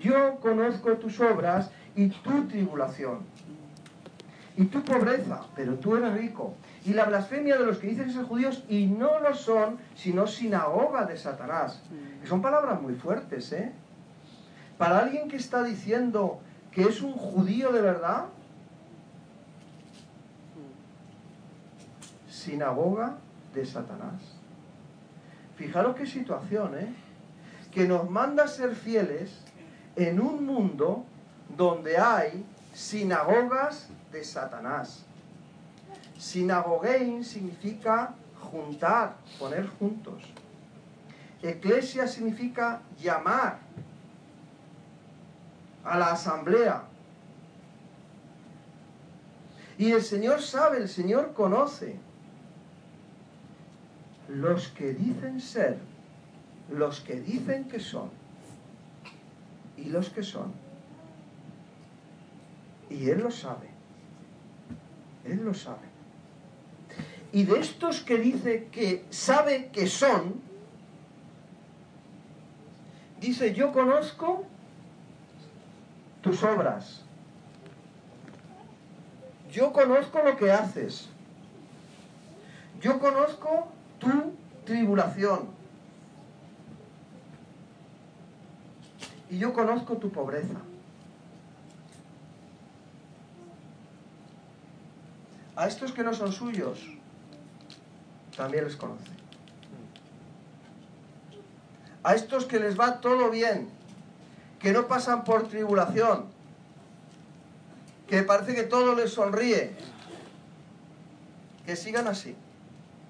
[0.00, 3.20] Yo conozco tus obras y tu tribulación
[4.56, 6.54] y tu pobreza, pero tú eres rico.
[6.84, 11.06] Y la blasfemia de los que dicen ser judíos y no lo son, sino sinagoga
[11.06, 11.82] de Satanás.
[12.20, 13.72] Que son palabras muy fuertes, ¿eh?
[14.78, 16.40] Para alguien que está diciendo
[16.72, 18.26] que es un judío de verdad,
[22.44, 23.16] sinagoga
[23.54, 24.20] de Satanás.
[25.56, 26.94] Fijaros qué situación, ¿eh?
[27.72, 29.30] Que nos manda ser fieles
[29.96, 31.04] en un mundo
[31.56, 35.04] donde hay sinagogas de Satanás.
[36.18, 38.14] Sinagogein significa
[38.50, 40.22] juntar, poner juntos.
[41.42, 43.58] Eclesia significa llamar
[45.84, 46.82] a la asamblea.
[49.76, 51.98] Y el Señor sabe, el Señor conoce
[54.34, 55.78] los que dicen ser,
[56.68, 58.10] los que dicen que son
[59.76, 60.52] y los que son.
[62.90, 63.68] Y Él lo sabe.
[65.24, 65.86] Él lo sabe.
[67.32, 70.40] Y de estos que dice que sabe que son,
[73.20, 74.44] dice, yo conozco
[76.22, 77.02] tus obras.
[79.50, 81.08] Yo conozco lo que haces.
[82.80, 83.68] Yo conozco
[84.04, 85.48] tu tribulación.
[89.30, 90.54] Y yo conozco tu pobreza.
[95.56, 96.80] A estos que no son suyos,
[98.36, 99.10] también les conoce.
[102.02, 103.68] A estos que les va todo bien,
[104.58, 106.26] que no pasan por tribulación,
[108.08, 109.72] que parece que todo les sonríe,
[111.64, 112.34] que sigan así,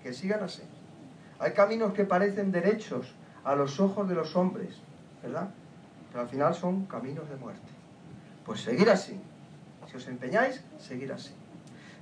[0.02, 0.62] que sigan así.
[1.44, 3.12] Hay caminos que parecen derechos
[3.44, 4.76] a los ojos de los hombres,
[5.22, 5.50] ¿verdad?
[6.10, 7.68] Pero al final son caminos de muerte.
[8.46, 9.20] Pues seguir así.
[9.86, 11.34] Si os empeñáis, seguir así.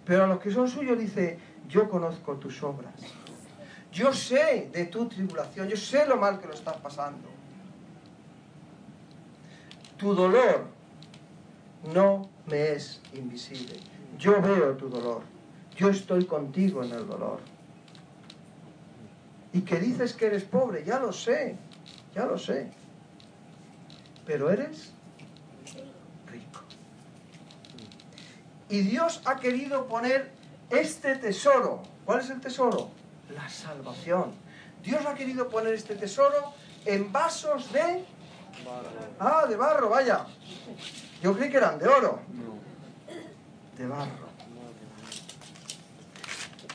[0.04, 2.94] Pero a los que son suyos dice, yo conozco tus obras.
[3.90, 7.28] Yo sé de tu tribulación, yo sé lo mal que lo estás pasando.
[9.96, 10.66] Tu dolor
[11.92, 13.74] no me es invisible.
[14.16, 15.22] Yo veo tu dolor.
[15.74, 17.40] Yo estoy contigo en el dolor.
[19.52, 21.56] Y que dices que eres pobre, ya lo sé,
[22.14, 22.70] ya lo sé.
[24.24, 24.92] Pero eres
[26.30, 26.60] rico.
[28.68, 30.30] Y Dios ha querido poner
[30.70, 31.82] este tesoro.
[32.04, 32.90] ¿Cuál es el tesoro?
[33.34, 34.32] La salvación.
[34.82, 38.04] Dios ha querido poner este tesoro en vasos de...
[39.20, 40.26] Ah, de barro, vaya.
[41.22, 42.20] Yo creí que eran de oro.
[43.76, 44.31] De barro.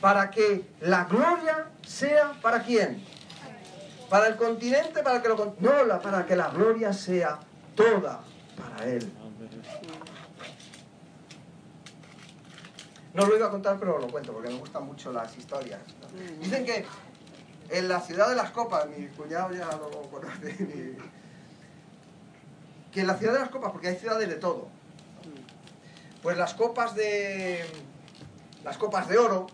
[0.00, 3.04] Para que la gloria sea para quién?
[4.08, 7.40] Para el continente, para que lo no, para que la gloria sea
[7.74, 8.20] toda
[8.56, 9.12] para él.
[13.14, 15.80] No lo iba a contar, pero lo cuento porque me gustan mucho las historias.
[16.40, 16.86] Dicen que
[17.70, 20.56] en la ciudad de las copas, mi cuñado ya lo conoce,
[22.92, 24.68] que en la ciudad de las copas, porque hay ciudades de todo,
[26.22, 27.64] pues las copas de
[28.64, 29.46] las copas de oro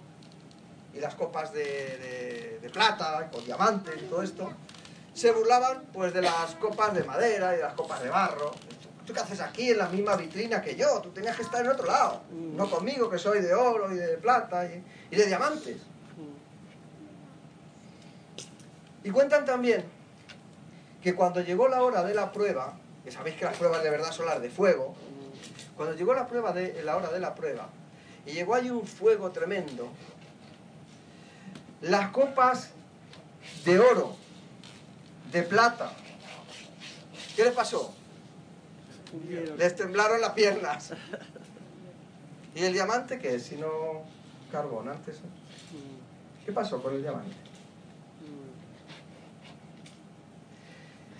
[0.95, 4.51] y las copas de, de- de plata con diamantes y todo esto
[5.13, 8.53] se burlaban pues de las copas de madera y de las copas de barro
[9.07, 10.99] ¿Tú qué haces aquí en la misma vitrina que yo?
[11.03, 12.23] Tú tenías que estar en otro lado.
[12.33, 15.77] No conmigo, que soy de oro y de plata y, y de diamantes.
[19.03, 19.85] Y cuentan también
[21.03, 24.11] que cuando llegó la hora de la prueba, que sabéis que las pruebas de verdad
[24.11, 24.95] son las de fuego,
[25.77, 27.69] cuando llegó la prueba de la hora de la prueba,
[28.25, 29.87] y llegó allí un fuego tremendo,
[31.85, 32.71] las copas
[33.65, 34.17] de oro,
[35.31, 35.93] de plata,
[37.37, 37.95] ¿qué les pasó?
[39.59, 40.93] Les temblaron las piernas.
[42.55, 43.45] ¿Y el diamante qué es?
[43.45, 44.03] Si no
[44.51, 45.17] carbón antes.
[45.17, 45.21] ¿eh?
[46.47, 47.35] ¿Qué pasó con el diamante?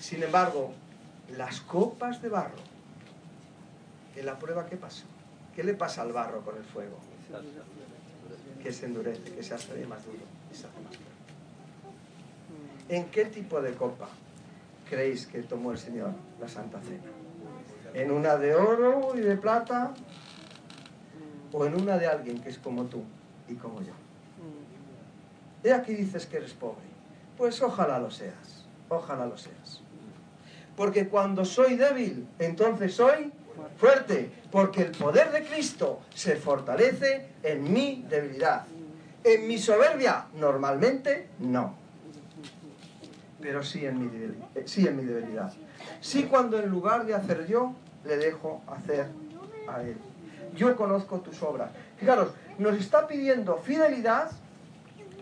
[0.01, 0.73] Sin embargo,
[1.37, 2.63] las copas de barro,
[4.17, 5.05] en la prueba, ¿qué pasó?
[5.55, 6.99] ¿Qué le pasa al barro con el fuego?
[8.63, 10.34] Que se endurece, que se hace más duro
[12.89, 14.09] ¿En qué tipo de copa
[14.89, 17.11] creéis que tomó el Señor la Santa Cena?
[17.95, 19.95] ¿En una de oro y de plata?
[21.53, 23.03] ¿O en una de alguien que es como tú
[23.49, 23.93] y como yo?
[25.63, 26.85] Y aquí dices que eres pobre.
[27.39, 29.81] Pues ojalá lo seas, ojalá lo seas.
[30.77, 33.33] Porque cuando soy débil, entonces soy
[33.79, 34.31] fuerte.
[34.51, 38.67] Porque el poder de Cristo se fortalece en mi debilidad.
[39.25, 41.75] En mi soberbia, normalmente no.
[43.41, 45.53] Pero sí en mi, debil- eh, sí en mi debilidad.
[46.01, 49.07] Sí cuando en lugar de hacer yo, le dejo hacer
[49.69, 49.97] a Él.
[50.57, 51.71] Yo conozco tus obras.
[51.99, 54.31] Fijaros, nos está pidiendo fidelidad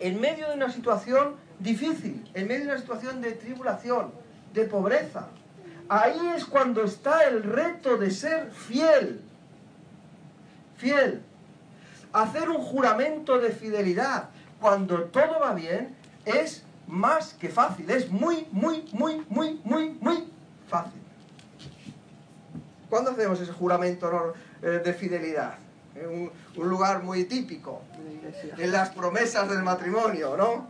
[0.01, 4.11] en medio de una situación difícil, en medio de una situación de tribulación,
[4.53, 5.29] de pobreza.
[5.89, 9.21] Ahí es cuando está el reto de ser fiel.
[10.77, 11.23] Fiel.
[12.13, 14.29] Hacer un juramento de fidelidad
[14.61, 17.91] cuando todo va bien es más que fácil.
[17.91, 20.29] Es muy, muy, muy, muy, muy, muy
[20.69, 21.01] fácil.
[22.91, 25.55] ¿Cuándo hacemos ese juramento eh, de fidelidad?
[25.95, 27.83] En un, un lugar muy típico,
[28.59, 30.67] en las promesas del matrimonio, ¿no?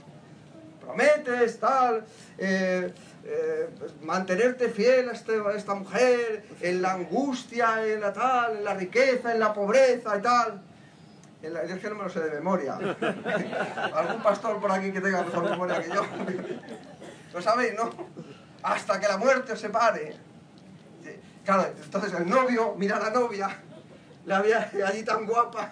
[0.81, 2.05] Prometes, tal,
[2.39, 2.93] eh,
[3.25, 3.69] eh,
[4.03, 8.75] mantenerte fiel a, este- a esta mujer, en la angustia, en la tal, en la
[8.75, 10.61] riqueza, en la pobreza y tal.
[11.43, 12.75] Yo es que no me lo sé de memoria.
[13.95, 16.03] Algún pastor por aquí que tenga mejor memoria que yo.
[17.35, 17.91] Lo sabéis, ¿no?
[18.63, 20.17] Hasta que la muerte os separe.
[21.45, 23.49] Claro, entonces el novio mira a la novia,
[24.27, 25.71] la ve allí tan guapa.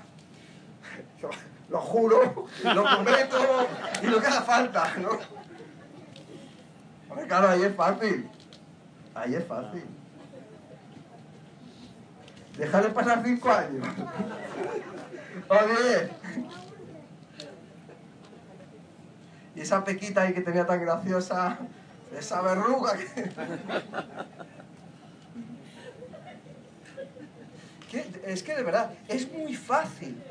[1.68, 3.68] Lo juro, lo prometo
[4.02, 5.10] y lo que haga falta, ¿no?
[7.08, 8.28] Hombre, claro, ahí es fácil.
[9.14, 9.84] Ahí es fácil.
[12.56, 13.86] Dejar de pasar cinco años.
[15.50, 16.08] Oye.
[19.56, 21.58] Y esa pequita ahí que tenía tan graciosa,
[22.16, 23.30] esa verruga que...
[28.24, 30.22] Es que de verdad, es muy fácil,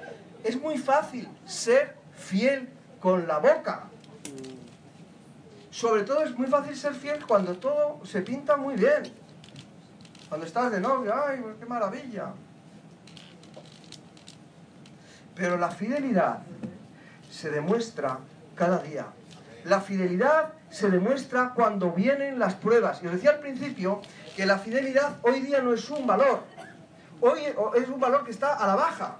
[0.45, 2.70] es muy fácil ser fiel
[3.01, 3.89] con la boca.
[5.70, 9.03] Sobre todo es muy fácil ser fiel cuando todo se pinta muy bien.
[10.30, 12.34] Cuando estás de novio, ay, qué maravilla.
[15.39, 16.39] Pero la fidelidad
[17.31, 18.19] se demuestra
[18.55, 19.05] cada día.
[19.63, 23.01] La fidelidad se demuestra cuando vienen las pruebas.
[23.01, 24.01] Y os decía al principio
[24.35, 26.43] que la fidelidad hoy día no es un valor.
[27.21, 27.39] Hoy
[27.75, 29.15] es un valor que está a la baja.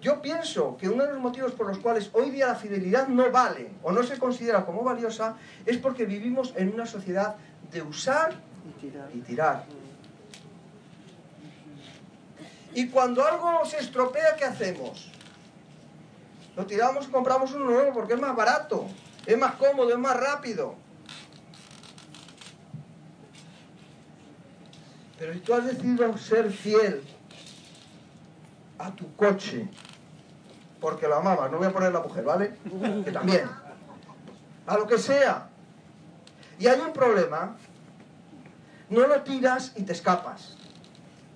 [0.00, 3.30] Yo pienso que uno de los motivos por los cuales hoy día la fidelidad no
[3.30, 7.36] vale o no se considera como valiosa es porque vivimos en una sociedad
[7.70, 8.32] de usar
[9.12, 9.64] y tirar.
[12.72, 15.10] Y cuando algo se estropea, ¿qué hacemos?
[16.58, 18.84] Lo tiramos y compramos uno nuevo porque es más barato,
[19.24, 20.74] es más cómodo, es más rápido.
[25.16, 27.04] Pero si tú has decidido ser fiel
[28.76, 29.68] a tu coche,
[30.80, 32.56] porque lo amabas, no voy a poner la mujer, ¿vale?
[33.04, 33.48] Que también.
[34.66, 35.50] A lo que sea.
[36.58, 37.56] Y hay un problema,
[38.90, 40.56] no lo tiras y te escapas.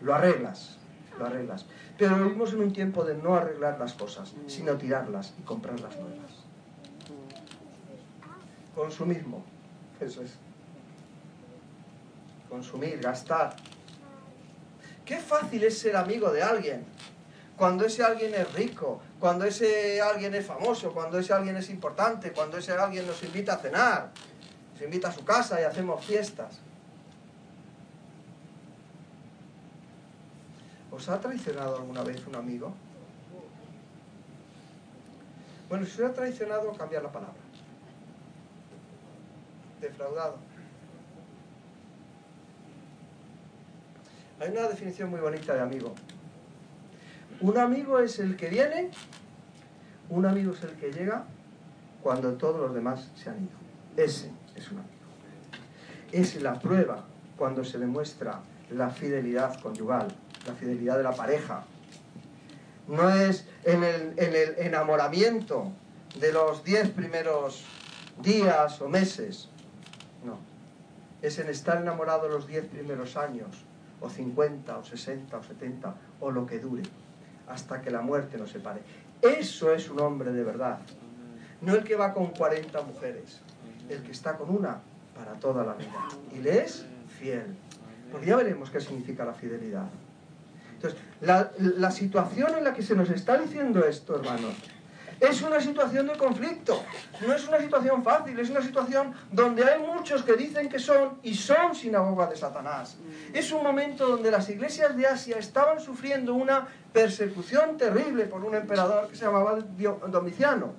[0.01, 0.79] Lo arreglas,
[1.16, 1.64] lo arreglas.
[2.03, 5.94] Pero vivimos en un tiempo de no arreglar las cosas, sino tirarlas y comprar las
[5.94, 6.32] nuevas.
[8.74, 9.44] Consumismo,
[10.00, 10.32] eso es.
[12.48, 13.55] Consumir, gastar.
[15.05, 16.84] Qué fácil es ser amigo de alguien.
[17.57, 22.32] Cuando ese alguien es rico, cuando ese alguien es famoso, cuando ese alguien es importante,
[22.32, 24.11] cuando ese alguien nos invita a cenar,
[24.72, 26.59] nos invita a su casa y hacemos fiestas.
[30.93, 32.74] ¿Os ha traicionado alguna vez un amigo?
[35.70, 37.40] Bueno, si os ha traicionado, cambiar la palabra.
[39.80, 40.36] Defraudado.
[44.38, 45.95] Hay una definición muy bonita de amigo.
[47.40, 48.90] Un amigo es el que viene,
[50.11, 51.24] un amigo es el que llega
[52.03, 53.57] cuando todos los demás se han ido.
[53.97, 54.95] Ese es un amigo.
[56.12, 57.05] Es la prueba
[57.38, 58.40] cuando se demuestra
[58.70, 60.09] la fidelidad conyugal,
[60.47, 61.64] la fidelidad de la pareja.
[62.88, 65.70] No es en el, en el enamoramiento
[66.18, 67.64] de los diez primeros
[68.22, 69.49] días o meses.
[70.24, 70.38] No.
[71.22, 73.64] Es en estar enamorado los diez primeros años,
[74.01, 76.82] o 50, o 60, o 70, o lo que dure,
[77.49, 78.80] hasta que la muerte nos separe.
[79.22, 80.80] Eso es un hombre de verdad.
[81.61, 83.40] No el que va con 40 mujeres,
[83.88, 84.80] el que está con una
[85.14, 86.09] para toda la vida.
[86.32, 86.84] Y le es
[87.20, 87.57] fiel.
[88.11, 89.86] Porque ya veremos qué significa la fidelidad.
[90.83, 94.55] Entonces, la, la situación en la que se nos está diciendo esto, hermanos,
[95.20, 96.83] es una situación de conflicto.
[97.24, 101.18] No es una situación fácil, es una situación donde hay muchos que dicen que son
[101.22, 102.97] y son sinagoga de Satanás.
[103.33, 108.57] Es un momento donde las iglesias de Asia estaban sufriendo una persecución terrible por un
[108.57, 109.61] emperador que se llamaba
[110.09, 110.72] Domiciano.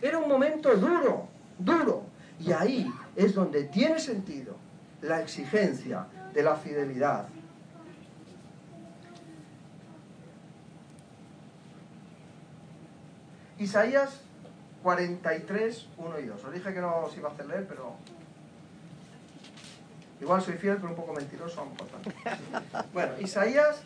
[0.00, 1.28] Era un momento duro,
[1.58, 2.04] duro.
[2.40, 4.56] Y ahí es donde tiene sentido
[5.02, 7.26] la exigencia de la fidelidad.
[13.62, 14.20] Isaías
[14.82, 16.44] 43, 1 y 2.
[16.44, 17.94] Os dije que no os iba a hacer leer, pero...
[20.20, 22.14] Igual soy fiel, pero un poco mentiroso, también.
[22.92, 23.82] Bueno, Isaías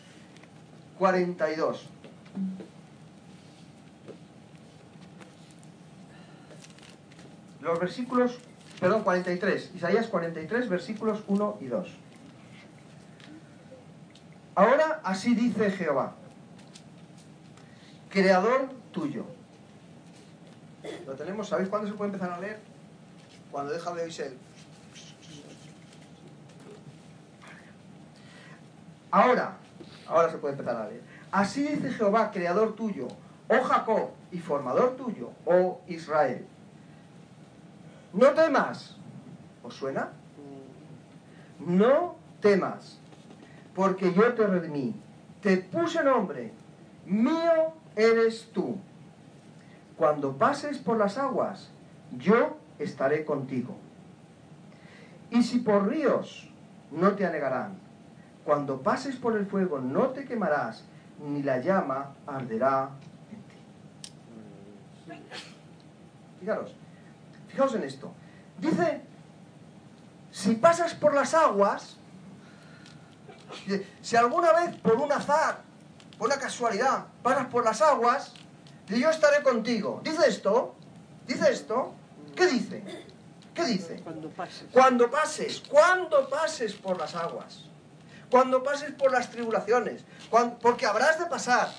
[0.97, 1.89] 42.
[7.61, 8.39] Los versículos,
[8.79, 9.71] perdón, 43.
[9.75, 11.87] Isaías 43, versículos 1 y 2.
[14.55, 16.15] Ahora así dice Jehová,
[18.09, 19.36] creador tuyo.
[21.05, 22.59] Lo tenemos, ¿sabéis cuándo se puede empezar a leer?
[23.51, 24.37] Cuando deja de oírse.
[29.11, 29.57] Ahora,
[30.07, 31.01] ahora se puede empezar a leer.
[31.31, 33.07] Así dice Jehová, creador tuyo,
[33.47, 36.45] oh Jacob, y formador tuyo, oh Israel.
[38.13, 38.95] No temas.
[39.63, 40.11] ¿Os suena?
[41.59, 42.99] No temas,
[43.75, 44.95] porque yo te redimí.
[45.41, 46.53] Te puse nombre.
[47.05, 48.77] Mío eres tú.
[49.97, 51.69] Cuando pases por las aguas,
[52.17, 53.75] yo estaré contigo.
[55.31, 56.49] Y si por ríos,
[56.91, 57.79] no te anegarán.
[58.45, 60.85] Cuando pases por el fuego, no te quemarás,
[61.19, 62.91] ni la llama arderá
[63.31, 63.41] en
[65.15, 65.23] ti.
[66.39, 66.75] Fijaros,
[67.49, 68.13] fijaos en esto.
[68.59, 69.01] Dice,
[70.31, 71.97] si pasas por las aguas,
[74.01, 75.61] si alguna vez por un azar,
[76.17, 78.33] por una casualidad, pasas por las aguas,
[78.89, 80.01] y yo estaré contigo.
[80.03, 80.75] ¿Dice esto?
[81.27, 81.93] ¿Dice esto?
[82.35, 82.83] ¿Qué dice?
[83.53, 83.99] ¿Qué dice?
[84.03, 84.67] Cuando pases.
[84.71, 87.63] Cuando pases, cuando pases por las aguas.
[88.29, 90.03] cuando pases por las tribulaciones,
[90.61, 91.69] porque habrás de pasar,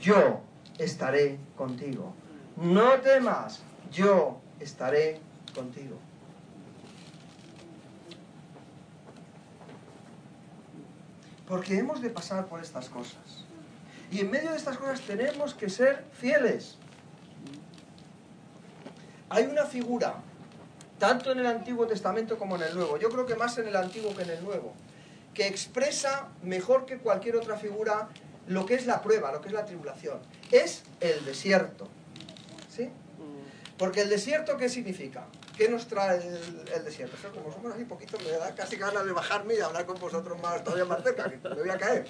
[0.00, 0.40] yo
[0.78, 2.14] estaré contigo.
[2.56, 3.60] No temas,
[3.92, 5.20] yo estaré
[5.54, 5.98] contigo.
[11.46, 13.43] Porque hemos de pasar por estas cosas.
[14.14, 16.76] Y en medio de estas cosas tenemos que ser fieles.
[19.28, 20.14] Hay una figura,
[21.00, 23.74] tanto en el Antiguo Testamento como en el Nuevo, yo creo que más en el
[23.74, 24.72] Antiguo que en el Nuevo,
[25.34, 28.08] que expresa mejor que cualquier otra figura
[28.46, 30.20] lo que es la prueba, lo que es la tribulación.
[30.52, 31.88] Es el desierto.
[32.70, 32.90] ¿Sí?
[33.76, 35.26] Porque el desierto, ¿qué significa?
[35.56, 37.16] ¿Qué nos trae el, el desierto?
[37.16, 39.98] O sea, como somos así poquitos, me da casi ganas de bajarme y hablar con
[40.00, 42.06] vosotros más, todavía más cerca, que me voy a caer.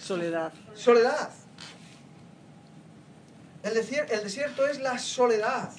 [0.00, 0.52] Soledad.
[0.74, 1.30] Soledad.
[3.62, 5.72] El desierto es la soledad,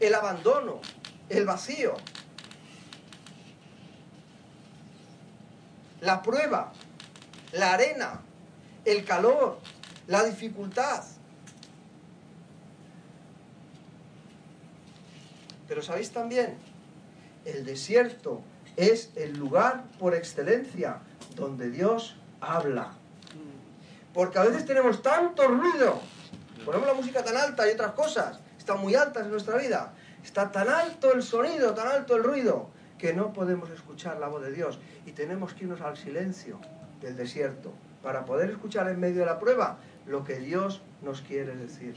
[0.00, 0.80] el abandono,
[1.28, 1.94] el vacío,
[6.00, 6.72] la prueba,
[7.52, 8.22] la arena,
[8.84, 9.60] el calor,
[10.06, 11.04] la dificultad.
[15.68, 16.56] Pero sabéis también,
[17.44, 18.42] el desierto
[18.76, 20.98] es el lugar por excelencia
[21.34, 22.92] donde Dios habla.
[24.12, 26.00] Porque a veces tenemos tanto ruido,
[26.64, 29.92] ponemos la música tan alta y otras cosas, están muy altas en nuestra vida,
[30.24, 34.42] está tan alto el sonido, tan alto el ruido, que no podemos escuchar la voz
[34.42, 36.58] de Dios y tenemos que irnos al silencio
[37.00, 41.54] del desierto para poder escuchar en medio de la prueba lo que Dios nos quiere
[41.54, 41.96] decir.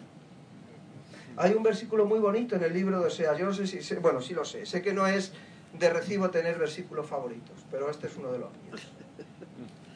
[1.40, 3.96] Hay un versículo muy bonito en el libro de Oseas, yo no sé si, sé-
[4.00, 5.32] bueno, sí lo sé, sé que no es
[5.80, 8.92] de recibo tener versículos favoritos, pero este es uno de los míos.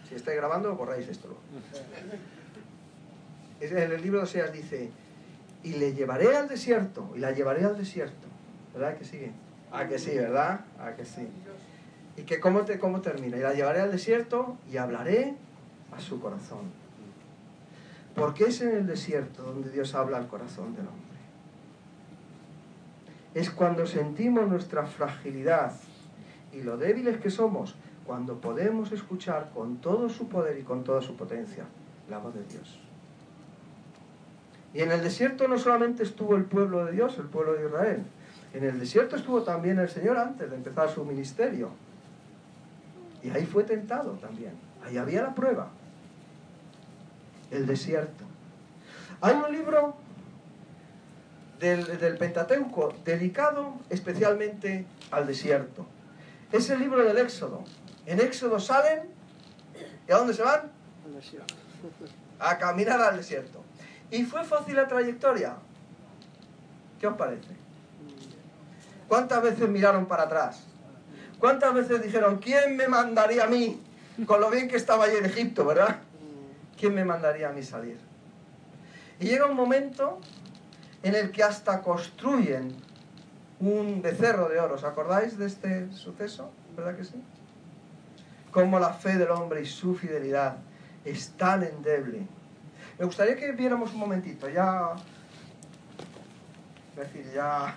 [0.08, 1.28] Si estáis grabando, borráis esto
[3.60, 4.90] En el libro de Oseas dice,
[5.64, 8.28] y le llevaré al desierto, y la llevaré al desierto.
[8.74, 9.32] ¿Verdad que sigue?
[9.70, 10.62] Ah, que sí, ¿verdad?
[10.80, 11.28] Ah, que sí.
[12.16, 13.36] ¿Y que cómo, te, cómo termina?
[13.36, 15.34] Y la llevaré al desierto y hablaré
[15.92, 16.72] a su corazón.
[18.16, 21.13] Porque es en el desierto donde Dios habla al corazón del hombre.
[23.34, 25.74] Es cuando sentimos nuestra fragilidad
[26.52, 27.76] y lo débiles que somos,
[28.06, 31.66] cuando podemos escuchar con todo su poder y con toda su potencia
[32.10, 32.80] la voz de Dios.
[34.74, 38.06] Y en el desierto no solamente estuvo el pueblo de Dios, el pueblo de Israel,
[38.54, 41.72] en el desierto estuvo también el Señor antes de empezar su ministerio.
[43.24, 44.54] Y ahí fue tentado también.
[44.86, 45.70] Ahí había la prueba.
[47.50, 48.26] El desierto.
[49.22, 49.96] Hay un libro
[51.60, 55.86] del, del Pentateuco dedicado especialmente al desierto.
[56.52, 57.64] Es el libro del Éxodo.
[58.06, 59.14] En Éxodo salen
[60.08, 60.72] ¿y a dónde se van?
[61.06, 61.56] Al desierto.
[62.40, 63.64] A caminar al desierto.
[64.12, 65.56] ¿Y fue fácil la trayectoria?
[67.00, 67.50] ¿Qué os parece?
[69.08, 70.64] ¿Cuántas veces miraron para atrás?
[71.40, 73.82] ¿Cuántas veces dijeron, ¿quién me mandaría a mí?
[74.26, 75.98] Con lo bien que estaba allí en Egipto, ¿verdad?
[76.80, 77.98] ¿Quién me mandaría a mí salir?
[79.20, 80.20] Y llega un momento
[81.04, 82.76] en el que hasta construyen
[83.60, 84.76] un becerro de oro.
[84.76, 86.52] ¿Os acordáis de este suceso?
[86.76, 87.22] ¿Verdad que sí?
[88.52, 90.58] Cómo la fe del hombre y su fidelidad
[91.06, 92.26] es tan endeble.
[92.98, 94.94] Me gustaría que viéramos un momentito, ya...
[96.92, 97.76] Es decir, ya...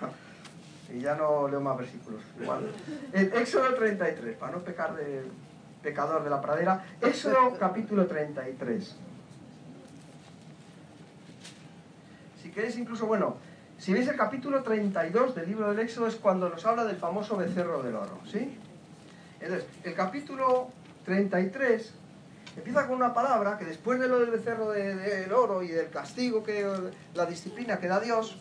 [0.93, 2.23] Y ya no leo más versículos.
[2.41, 2.71] Igual.
[3.13, 5.25] El Éxodo 33, para no pecar de
[5.83, 6.85] pecador de la pradera.
[7.01, 8.97] Éxodo capítulo 33.
[12.47, 13.39] Si queréis incluso, bueno,
[13.77, 17.37] si veis el capítulo 32 del libro del Éxodo es cuando nos habla del famoso
[17.37, 18.57] becerro del oro, ¿sí?
[19.41, 20.69] Entonces, el capítulo
[21.07, 21.93] 33
[22.57, 25.91] empieza con una palabra que después de lo del becerro de- del oro y del
[25.91, 26.65] castigo, que
[27.15, 28.37] la disciplina que da Dios,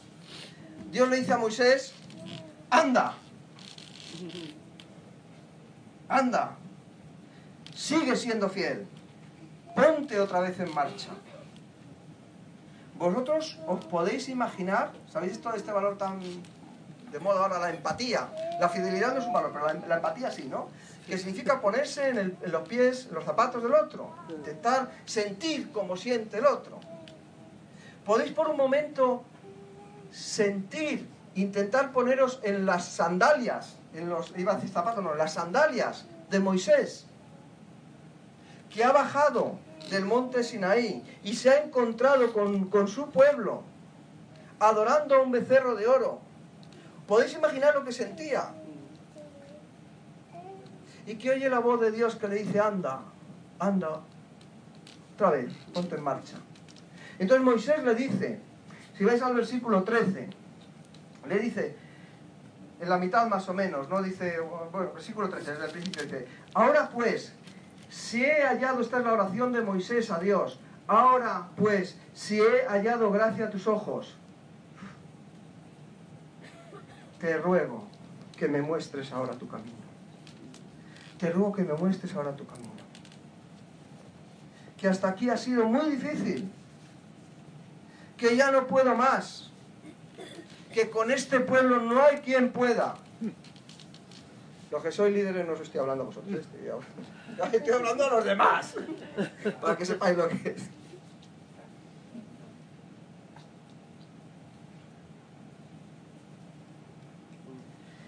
[0.91, 1.91] Dios le dice a Moisés,
[2.69, 3.15] anda,
[6.09, 6.51] anda,
[7.73, 8.85] sigue siendo fiel,
[9.75, 11.09] ponte otra vez en marcha.
[12.97, 16.19] Vosotros os podéis imaginar, ¿sabéis esto de este valor tan
[17.11, 18.29] de moda ahora, la empatía?
[18.59, 20.69] La fidelidad no es un valor, pero la, empatía sí, ¿no?
[21.05, 26.37] Que significa ponerse en, los pies, en los zapatos del otro, intentar sentir como siente
[26.37, 26.79] el otro.
[28.05, 29.23] Podéis por un momento
[30.11, 36.05] sentir, intentar poneros en las sandalias, en los, iba a decir zapatos, no, las sandalias
[36.29, 37.05] de Moisés,
[38.69, 39.57] que ha bajado
[39.89, 43.63] del monte Sinaí y se ha encontrado con, con su pueblo,
[44.59, 46.19] adorando a un becerro de oro.
[47.07, 48.49] ¿Podéis imaginar lo que sentía?
[51.05, 53.01] Y que oye la voz de Dios que le dice, anda,
[53.59, 54.01] anda,
[55.13, 56.37] otra vez, ponte en marcha.
[57.19, 58.39] Entonces Moisés le dice,
[58.97, 60.29] si vais al versículo 13,
[61.27, 61.75] le dice,
[62.79, 64.01] en la mitad más o menos, ¿no?
[64.01, 67.33] Dice, bueno, versículo 3, desde el principio dice, ahora pues,
[67.95, 72.65] si he hallado, esta es la oración de Moisés a Dios, ahora pues, si he
[72.67, 74.17] hallado gracia a tus ojos,
[77.21, 77.87] te ruego
[78.37, 79.77] que me muestres ahora tu camino.
[81.17, 82.73] Te ruego que me muestres ahora tu camino.
[84.77, 86.51] Que hasta aquí ha sido muy difícil.
[88.17, 89.51] Que ya no puedo más.
[90.73, 92.95] Que con este pueblo no hay quien pueda.
[94.69, 96.45] Los que soy líderes no os estoy hablando a vosotros,
[97.53, 98.75] estoy hablando a los demás.
[99.61, 100.69] Para que sepáis lo que es.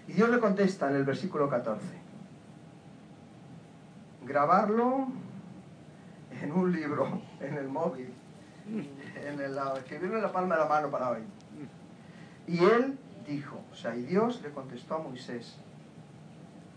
[0.06, 1.84] Y Dios le contesta en el versículo 14.
[4.24, 5.08] Grabarlo
[6.42, 8.12] en un libro, en el móvil,
[8.66, 11.22] en el, escribirlo en la palma de la mano para hoy.
[12.46, 15.56] Y él dijo, o sea, y Dios le contestó a Moisés.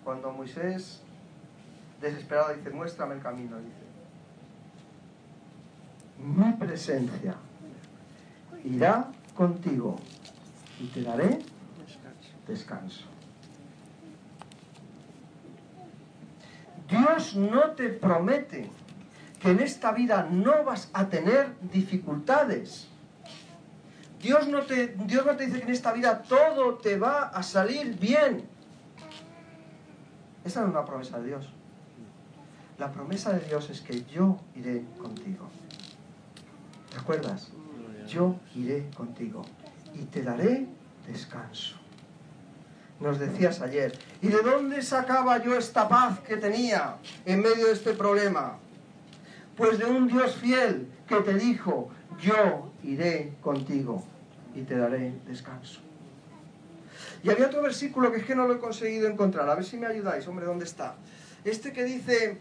[0.03, 1.03] Cuando Moisés,
[2.01, 3.91] desesperado, dice, muéstrame el camino, dice,
[6.19, 7.35] mi presencia
[8.63, 9.97] irá contigo
[10.79, 11.39] y te daré
[12.47, 13.05] descanso.
[16.89, 18.69] Dios no te promete
[19.41, 22.87] que en esta vida no vas a tener dificultades.
[24.21, 27.41] Dios no, te, Dios no te dice que en esta vida todo te va a
[27.41, 28.43] salir bien.
[30.43, 31.53] Esa no es una promesa de Dios.
[32.81, 35.47] La promesa de Dios es que yo iré contigo.
[36.95, 37.51] ¿Recuerdas?
[38.07, 39.45] Yo iré contigo
[39.93, 40.65] y te daré
[41.05, 41.75] descanso
[42.99, 43.97] nos decías ayer.
[44.21, 48.57] ¿Y de dónde sacaba yo esta paz que tenía en medio de este problema?
[49.55, 54.03] Pues de un Dios fiel que te dijo, yo iré contigo
[54.55, 55.81] y te daré descanso.
[57.23, 59.47] Y había otro versículo que es que no lo he conseguido encontrar.
[59.49, 60.95] A ver si me ayudáis, hombre, ¿dónde está?
[61.43, 62.39] Este que dice,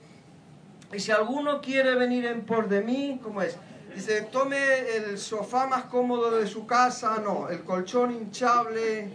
[0.93, 3.57] y si alguno quiere venir en por de mí, ¿cómo es?
[3.95, 4.57] Dice, tome
[4.97, 9.13] el sofá más cómodo de su casa, no, el colchón hinchable,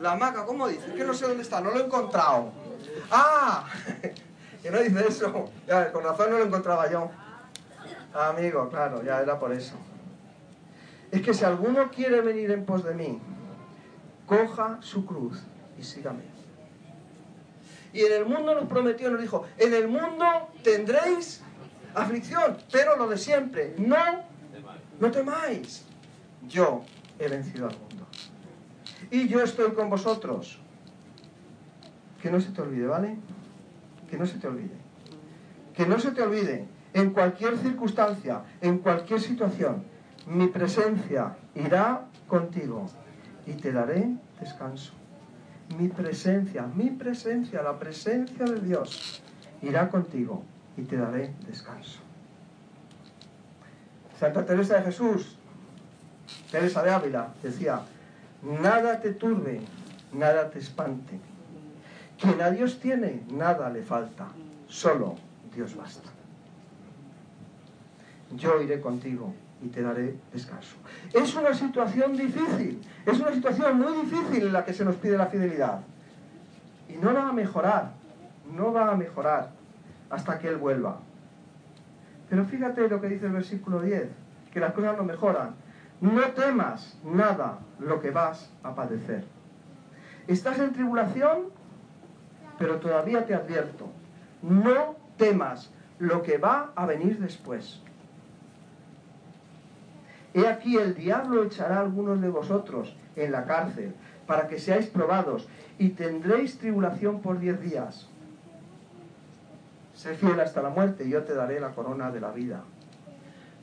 [0.00, 0.86] la hamaca, ¿cómo dice?
[0.88, 2.52] Es que no sé dónde está, no lo he encontrado.
[3.10, 3.66] ¡Ah!
[4.62, 5.50] que no dice eso.
[5.66, 7.10] Ya, con razón no lo encontraba yo.
[8.14, 9.74] amigo, claro, ya era por eso.
[11.10, 13.20] Es que si alguno quiere venir en pos de mí,
[14.26, 15.42] coja su cruz
[15.78, 16.33] y sígame.
[17.94, 20.26] Y en el mundo nos prometió, nos dijo, en el mundo
[20.62, 21.42] tendréis
[21.94, 23.96] aflicción, pero lo de siempre, no,
[25.00, 25.84] no temáis.
[26.46, 26.82] Yo
[27.18, 27.94] he vencido al mundo
[29.14, 30.58] y yo estoy con vosotros.
[32.20, 33.16] Que no se te olvide, ¿vale?
[34.10, 34.74] Que no se te olvide.
[35.74, 39.84] Que no se te olvide, en cualquier circunstancia, en cualquier situación,
[40.26, 42.86] mi presencia irá contigo
[43.46, 44.08] y te daré
[44.40, 44.92] descanso.
[45.78, 49.22] Mi presencia, mi presencia, la presencia de Dios
[49.62, 50.44] irá contigo
[50.76, 52.00] y te daré descanso.
[54.18, 55.36] Santa Teresa de Jesús,
[56.50, 57.82] Teresa de Ávila, decía,
[58.42, 59.60] nada te turbe,
[60.12, 61.18] nada te espante.
[62.20, 64.28] Quien a Dios tiene, nada le falta,
[64.68, 65.16] solo
[65.54, 66.10] Dios basta.
[68.36, 69.34] Yo iré contigo
[69.64, 70.76] y te daré descanso.
[71.12, 75.16] Es una situación difícil, es una situación muy difícil en la que se nos pide
[75.16, 75.80] la fidelidad.
[76.88, 77.92] Y no va a mejorar,
[78.54, 79.50] no va a mejorar
[80.10, 80.98] hasta que Él vuelva.
[82.28, 84.08] Pero fíjate lo que dice el versículo 10,
[84.52, 85.54] que las cosas no mejoran.
[86.00, 89.24] No temas nada lo que vas a padecer.
[90.26, 91.44] Estás en tribulación,
[92.58, 93.88] pero todavía te advierto.
[94.42, 97.80] No temas lo que va a venir después.
[100.34, 103.94] He aquí el diablo echará a algunos de vosotros en la cárcel
[104.26, 108.08] para que seáis probados y tendréis tribulación por diez días.
[109.94, 112.64] Sé fiel hasta la muerte y yo te daré la corona de la vida.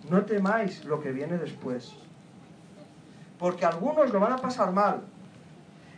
[0.09, 1.93] No temáis lo que viene después
[3.41, 5.01] porque algunos lo van a pasar mal.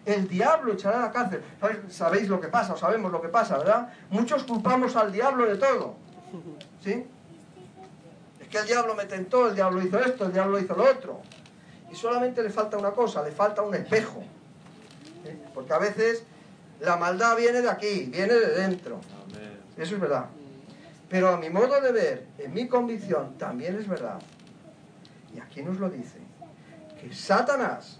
[0.05, 1.43] El diablo echará a la cárcel.
[1.89, 3.89] Sabéis lo que pasa, o sabemos lo que pasa, ¿verdad?
[4.09, 5.95] Muchos culpamos al diablo de todo.
[6.81, 7.05] ¿Sí?
[8.53, 11.21] Que el diablo me tentó, el diablo hizo esto, el diablo hizo lo otro.
[11.91, 14.23] Y solamente le falta una cosa, le falta un espejo.
[15.55, 16.21] Porque a veces
[16.79, 19.01] la maldad viene de aquí, viene de dentro.
[19.75, 20.27] Eso es verdad.
[21.09, 24.19] Pero a mi modo de ver, en mi convicción, también es verdad.
[25.35, 26.19] Y aquí nos lo dice
[27.01, 27.97] que Satanás,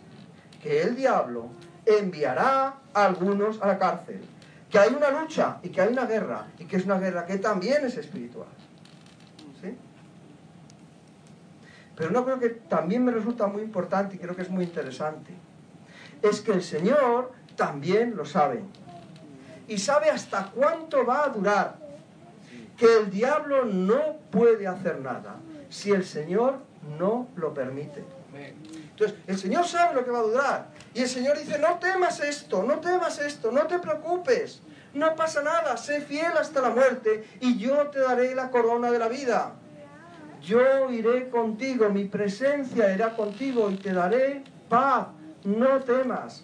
[0.62, 1.47] que el diablo,
[1.84, 4.24] enviará a algunos a la cárcel.
[4.70, 7.39] Que hay una lucha y que hay una guerra, y que es una guerra que
[7.39, 8.49] también es espiritual.
[9.60, 9.76] ¿Sí?
[11.96, 15.34] Pero una cosa que también me resulta muy importante y creo que es muy interesante,
[16.22, 18.64] es que el Señor también lo sabe.
[19.68, 21.78] Y sabe hasta cuánto va a durar.
[22.78, 25.36] Que el diablo no puede hacer nada
[25.70, 26.58] si el Señor
[26.98, 28.04] no lo permite.
[28.91, 30.68] Entonces, el Señor sabe lo que va a durar.
[30.94, 34.62] Y el Señor dice, no temas esto, no temas esto, no te preocupes.
[34.94, 39.00] No pasa nada, sé fiel hasta la muerte y yo te daré la corona de
[39.00, 39.54] la vida.
[40.44, 45.08] Yo iré contigo, mi presencia irá contigo y te daré paz.
[45.46, 46.44] No temas.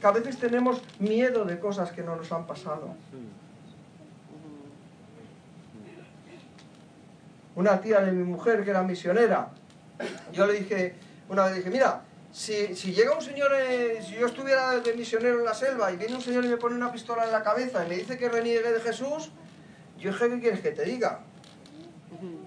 [0.00, 2.94] Que a veces tenemos miedo de cosas que no nos han pasado.
[7.54, 9.50] Una tía de mi mujer que era misionera,
[10.32, 10.94] yo le dije,
[11.28, 12.00] una vez dije, mira,
[12.32, 15.98] si, si llega un señor, eh, si yo estuviera de misionero en la selva y
[15.98, 18.30] viene un señor y me pone una pistola en la cabeza y me dice que
[18.30, 19.30] reniegue de Jesús,
[19.98, 21.20] yo dije, ¿qué quieres que te diga?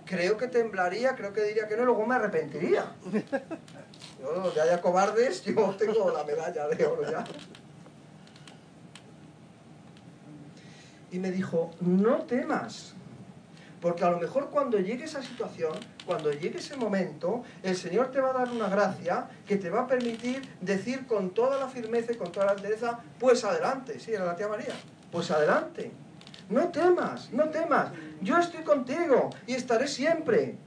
[0.06, 2.96] Creo que temblaría, creo que diría que no, luego me arrepentiría.
[4.20, 7.24] Yo, de haya cobardes, yo tengo la medalla de oro ya.
[11.12, 12.96] Y me dijo, no temas,
[13.82, 15.74] porque a lo mejor cuando llegue esa situación,
[16.06, 19.82] cuando llegue ese momento, el Señor te va a dar una gracia que te va
[19.82, 24.14] a permitir decir con toda la firmeza y con toda la entereza, pues adelante, sí,
[24.14, 24.74] era la tía María,
[25.12, 25.92] pues adelante.
[26.50, 27.90] No temas, no temas,
[28.22, 30.58] yo estoy contigo y estaré siempre.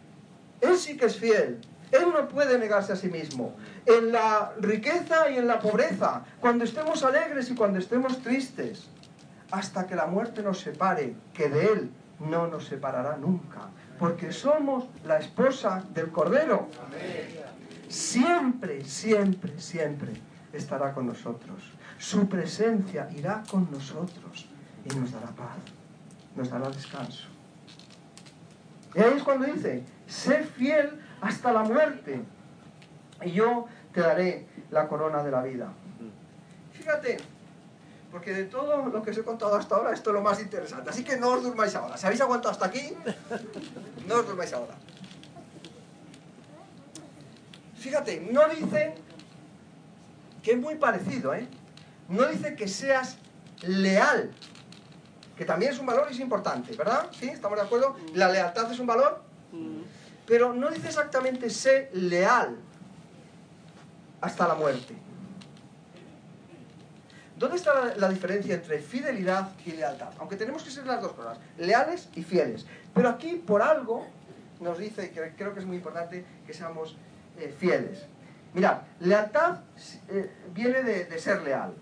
[0.61, 1.61] Él sí que es fiel,
[1.93, 3.55] él no puede negarse a sí mismo.
[3.87, 8.89] En la riqueza y en la pobreza, cuando estemos alegres y cuando estemos tristes,
[9.51, 14.85] hasta que la muerte nos separe, que de Él no nos separará nunca, porque somos
[15.05, 16.69] la esposa del Cordero.
[17.89, 20.13] Siempre, siempre, siempre
[20.53, 21.73] estará con nosotros.
[21.97, 24.47] Su presencia irá con nosotros
[24.93, 25.59] y nos dará paz,
[26.37, 27.29] nos dará descanso.
[28.95, 32.23] Y ahí es cuando dice, sé fiel hasta la muerte
[33.25, 35.73] y yo te daré la corona de la vida.
[36.73, 37.19] Fíjate,
[38.11, 40.91] porque de todo lo que os he contado hasta ahora, esto es lo más interesante.
[40.91, 41.97] Así que no os durmáis ahora.
[41.97, 42.95] Si habéis aguantado hasta aquí,
[44.07, 44.75] no os durmáis ahora.
[47.77, 48.95] Fíjate, no dice
[50.43, 51.47] que es muy parecido, ¿eh?
[52.09, 53.19] No dice que seas
[53.63, 54.31] leal,
[55.39, 57.07] que también es un valor y es importante, ¿verdad?
[57.13, 57.29] ¿Sí?
[57.29, 57.97] ¿Estamos de acuerdo?
[58.13, 59.23] La lealtad es un valor,
[60.27, 62.57] pero no dice exactamente sé leal
[64.21, 64.97] hasta la muerte.
[67.39, 70.09] ¿Dónde está la, diferencia entre fidelidad y lealtad?
[70.19, 72.67] Aunque tenemos que ser las dos cosas, leales y fieles.
[72.93, 74.09] Pero aquí, por algo,
[74.59, 76.97] nos dice, que creo que es muy importante, que seamos
[77.39, 78.07] eh, fieles.
[78.55, 79.61] Mirad, lealtad
[80.09, 81.75] eh, viene de, de ser leal.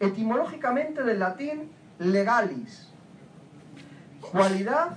[0.00, 2.88] Etimológicamente del latín legalis.
[4.20, 4.96] Cualidad,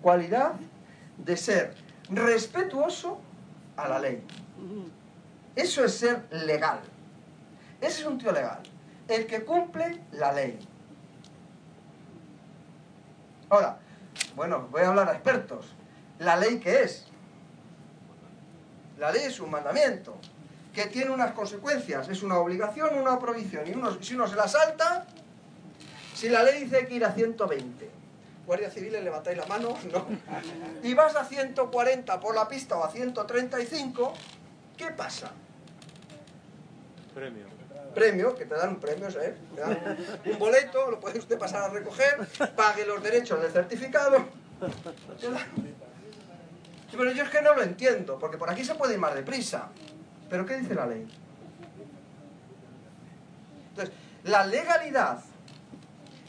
[0.00, 0.54] cualidad
[1.18, 1.74] de ser
[2.10, 3.20] respetuoso
[3.76, 4.24] a la ley.
[5.54, 6.80] Eso es ser legal.
[7.80, 8.60] Ese es un tío legal.
[9.06, 10.58] El que cumple la ley.
[13.50, 13.78] Ahora,
[14.36, 15.74] bueno, voy a hablar a expertos.
[16.18, 17.06] ¿La ley qué es?
[18.98, 20.16] La ley es un mandamiento
[20.74, 22.08] que tiene unas consecuencias.
[22.08, 23.66] Es una obligación, una prohibición.
[23.66, 25.06] Y si uno se la salta,
[26.18, 27.90] si la ley dice que ir a 120,
[28.44, 30.06] Guardia Civil, le levantáis la mano, no.
[30.82, 34.14] Y vas a 140 por la pista o a 135,
[34.76, 35.30] ¿qué pasa?
[37.14, 37.46] Premio.
[37.94, 39.34] Premio, que te dan un premio, ¿sabes?
[39.54, 44.24] Te dan un boleto, lo puede usted pasar a recoger, pague los derechos del certificado.
[46.90, 49.68] Pero yo es que no lo entiendo, porque por aquí se puede ir más deprisa.
[50.28, 51.06] ¿Pero qué dice la ley?
[53.70, 53.94] Entonces,
[54.24, 55.20] la legalidad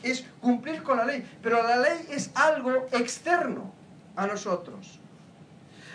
[0.03, 3.73] es cumplir con la ley, pero la ley es algo externo
[4.15, 4.99] a nosotros.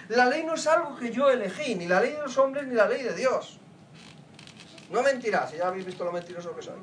[0.08, 2.74] La ley no es algo que yo elegí, ni la ley de los hombres ni
[2.74, 3.58] la ley de Dios.
[4.90, 6.78] No mentirás, ya habéis visto lo mentiroso que soy.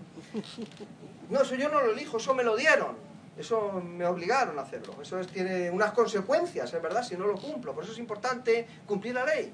[1.30, 2.98] No, eso yo no lo elijo, eso me lo dieron.
[3.38, 4.96] Eso me obligaron a hacerlo.
[5.02, 7.74] Eso es, tiene unas consecuencias, es verdad, si no lo cumplo.
[7.74, 9.54] Por eso es importante cumplir la ley.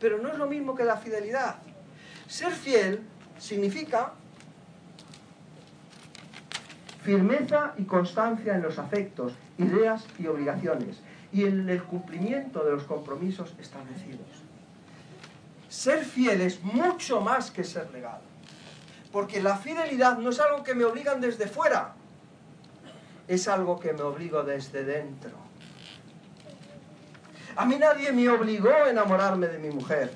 [0.00, 1.56] Pero no es lo mismo que la fidelidad.
[2.26, 3.02] Ser fiel
[3.38, 4.14] significa
[7.02, 11.00] firmeza y constancia en los afectos, ideas y obligaciones,
[11.32, 14.26] y en el cumplimiento de los compromisos establecidos.
[15.68, 18.20] Ser fiel es mucho más que ser legal,
[19.12, 21.94] porque la fidelidad no es algo que me obligan desde fuera,
[23.28, 25.30] es algo que me obligo desde dentro.
[27.56, 30.12] A mí nadie me obligó a enamorarme de mi mujer.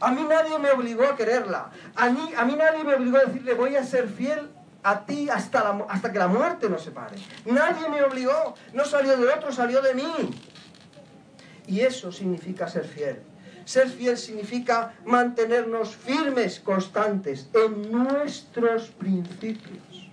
[0.00, 1.70] A mí nadie me obligó a quererla.
[1.96, 4.48] A mí, a mí nadie me obligó a decirle voy a ser fiel
[4.82, 7.16] a ti hasta, la, hasta que la muerte nos separe.
[7.46, 8.54] Nadie me obligó.
[8.72, 10.30] No salió de otro, salió de mí.
[11.66, 13.20] Y eso significa ser fiel.
[13.64, 20.08] Ser fiel significa mantenernos firmes, constantes en nuestros principios.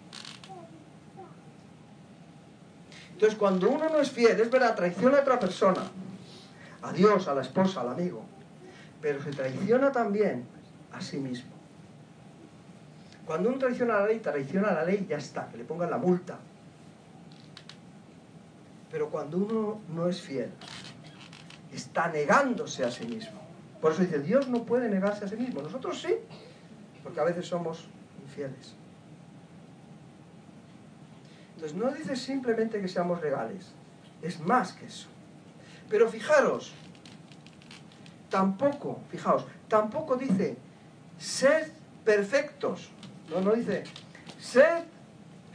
[3.13, 5.83] Entonces, cuando uno no es fiel, es verdad, traiciona a otra persona,
[6.81, 8.25] a Dios, a la esposa, al amigo,
[9.01, 10.45] pero se traiciona también
[10.91, 11.54] a sí mismo.
[13.25, 16.37] Cuando uno traiciona la ley, traiciona la ley, ya está, que le pongan la multa.
[18.91, 20.51] Pero cuando uno no es fiel,
[21.73, 23.41] está negándose a sí mismo.
[23.81, 25.61] Por eso dice, Dios no puede negarse a sí mismo.
[25.61, 26.15] Nosotros sí,
[27.03, 27.85] porque a veces somos
[28.23, 28.75] infieles.
[31.55, 33.71] Entonces no dice simplemente que seamos legales,
[34.21, 35.07] es más que eso.
[35.89, 36.73] Pero fijaros,
[38.29, 40.57] tampoco, fijaos, tampoco dice,
[41.17, 41.71] sed
[42.03, 42.91] perfectos.
[43.29, 43.83] No, no dice,
[44.39, 44.83] sed,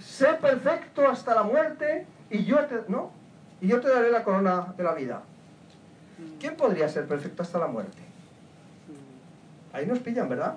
[0.00, 3.12] sé perfecto hasta la muerte y yo te, no,
[3.60, 5.22] y yo te daré la corona de la vida.
[6.38, 7.98] ¿Quién podría ser perfecto hasta la muerte?
[9.72, 10.56] Ahí nos pillan, ¿verdad?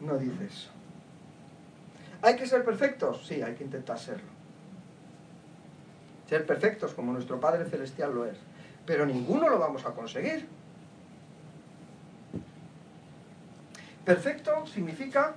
[0.00, 0.70] No dice eso.
[2.20, 3.26] ¿Hay que ser perfectos?
[3.26, 4.30] Sí, hay que intentar serlo.
[6.28, 8.36] Ser perfectos como nuestro Padre Celestial lo es.
[8.86, 10.46] Pero ninguno lo vamos a conseguir.
[14.04, 15.34] Perfecto significa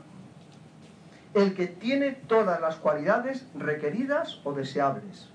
[1.36, 5.28] el que tiene todas las cualidades requeridas o deseables,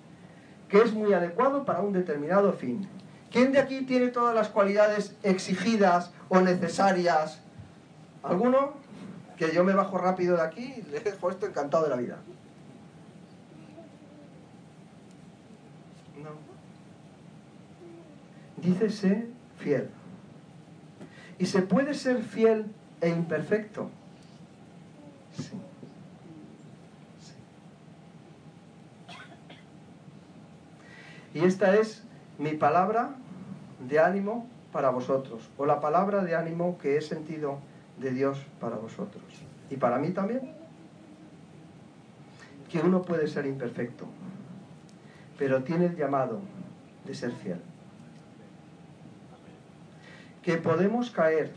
[0.68, 2.88] que es muy adecuado para un determinado fin.
[3.30, 7.40] ¿Quién de aquí tiene todas las cualidades exigidas o necesarias?
[8.22, 8.72] ¿Alguno?
[9.36, 12.18] Que yo me bajo rápido de aquí y le dejo esto encantado de la vida.
[16.22, 16.30] No.
[18.56, 19.28] Dice ser
[19.58, 19.90] fiel.
[21.38, 22.66] Y se puede ser fiel
[23.00, 23.90] e imperfecto.
[25.32, 25.50] Sí.
[27.20, 27.32] Sí.
[31.34, 32.02] Y esta es
[32.38, 33.10] mi palabra
[33.88, 37.58] de ánimo para vosotros, o la palabra de ánimo que he sentido
[37.98, 39.22] de Dios para vosotros.
[39.68, 40.52] Y para mí también,
[42.70, 44.06] que uno puede ser imperfecto,
[45.38, 46.40] pero tiene el llamado
[47.04, 47.60] de ser fiel.
[50.42, 51.52] Que podemos caer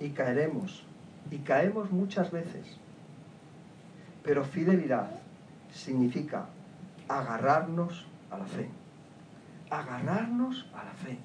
[0.00, 0.84] y caeremos
[1.30, 2.78] y caemos muchas veces,
[4.24, 5.10] pero fidelidad
[5.72, 6.46] significa
[7.08, 8.68] agarrarnos a la fe.
[9.70, 11.18] Agarrarnos a la fe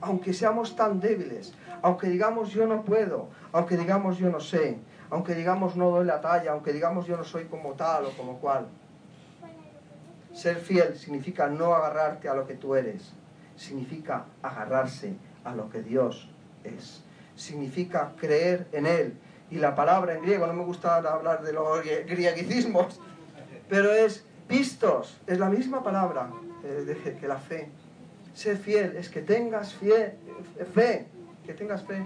[0.00, 4.78] aunque seamos tan débiles, aunque digamos yo no puedo, aunque digamos yo no sé,
[5.10, 8.38] aunque digamos no doy la talla, aunque digamos yo no soy como tal o como
[8.38, 8.66] cual.
[10.32, 13.12] Ser fiel significa no agarrarte a lo que tú eres,
[13.56, 15.14] significa agarrarse
[15.44, 16.28] a lo que Dios
[16.64, 17.03] es.
[17.36, 19.14] Significa creer en Él.
[19.50, 23.00] Y la palabra en griego, no me gusta hablar de los grieguicismos,
[23.68, 26.30] pero es pistos, es la misma palabra
[26.64, 27.70] eh, que la fe
[28.34, 30.16] ser fiel es que tengas fe,
[31.46, 32.04] que tengas fe.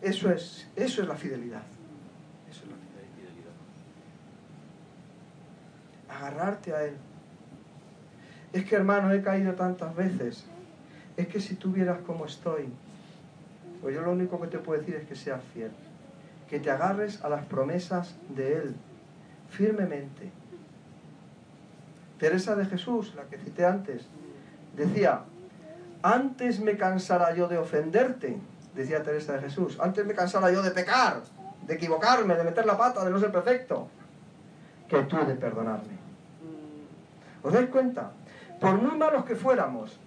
[0.00, 1.62] Eso es, eso es la fidelidad.
[2.50, 3.52] Eso es la fidelidad.
[6.08, 6.96] Agarrarte a Él.
[8.52, 10.44] Es que hermano, he caído tantas veces.
[11.16, 12.68] Es que si tú vieras cómo estoy,
[13.80, 15.70] pues yo lo único que te puedo decir es que seas fiel.
[16.48, 18.74] Que te agarres a las promesas de Él
[19.50, 20.32] firmemente
[22.18, 24.06] Teresa de Jesús, la que cité antes,
[24.76, 25.22] decía,
[26.02, 28.38] antes me cansara yo de ofenderte,
[28.74, 31.22] decía Teresa de Jesús, antes me cansara yo de pecar,
[31.66, 33.88] de equivocarme, de meter la pata, de no ser perfecto,
[34.88, 35.94] que tú de perdonarme.
[37.42, 38.12] ¿Os dais cuenta?
[38.60, 39.98] Por muy malos que fuéramos,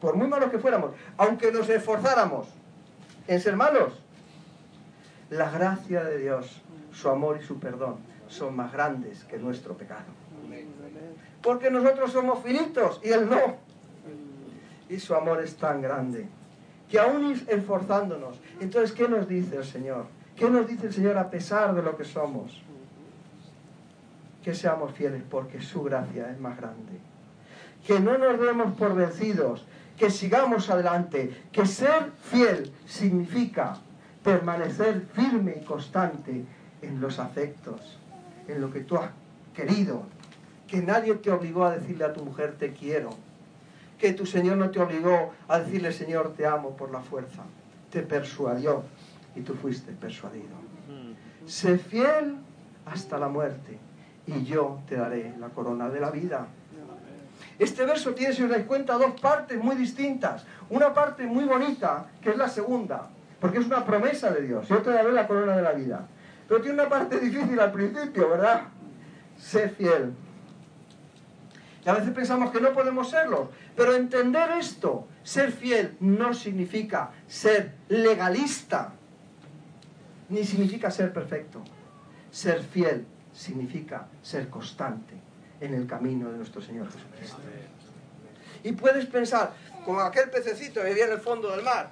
[0.00, 2.48] por muy malos que fuéramos, aunque nos esforzáramos
[3.26, 3.92] en ser malos,
[5.30, 7.96] la gracia de Dios, su amor y su perdón
[8.28, 10.18] son más grandes que nuestro pecado
[11.42, 13.56] porque nosotros somos finitos y Él no.
[14.88, 16.28] Y su amor es tan grande
[16.88, 18.40] que aún esforzándonos.
[18.60, 20.06] Entonces, ¿qué nos dice el Señor?
[20.36, 22.62] ¿Qué nos dice el Señor a pesar de lo que somos?
[24.42, 26.98] Que seamos fieles porque su gracia es más grande.
[27.86, 29.66] Que no nos demos por vencidos,
[29.98, 33.76] que sigamos adelante, que ser fiel significa
[34.22, 36.44] permanecer firme y constante
[36.82, 37.98] en los afectos,
[38.46, 39.10] en lo que tú has
[39.54, 40.04] querido,
[40.66, 43.10] que nadie te obligó a decirle a tu mujer te quiero,
[43.98, 47.42] que tu Señor no te obligó a decirle Señor te amo por la fuerza,
[47.90, 48.84] te persuadió
[49.34, 50.68] y tú fuiste persuadido.
[51.46, 52.36] Sé fiel
[52.86, 53.78] hasta la muerte
[54.26, 56.46] y yo te daré la corona de la vida.
[57.58, 60.44] Este verso tiene, si os dais cuenta, dos partes muy distintas.
[60.70, 63.08] Una parte muy bonita, que es la segunda,
[63.40, 64.68] porque es una promesa de Dios.
[64.68, 66.06] Yo te daré la corona de la vida.
[66.46, 68.62] Pero tiene una parte difícil al principio, ¿verdad?
[69.36, 70.14] Sé fiel
[71.82, 73.50] Que a veces pensamos que no podemos serlo.
[73.76, 78.92] Pero entender esto, ser fiel, no significa ser legalista,
[80.28, 81.62] ni significa ser perfecto.
[82.30, 85.28] Ser fiel significa ser constante
[85.60, 87.38] en el camino de nuestro Señor Jesucristo.
[88.62, 89.52] Y puedes pensar,
[89.84, 91.90] como aquel pececito que vivía en el fondo del mar.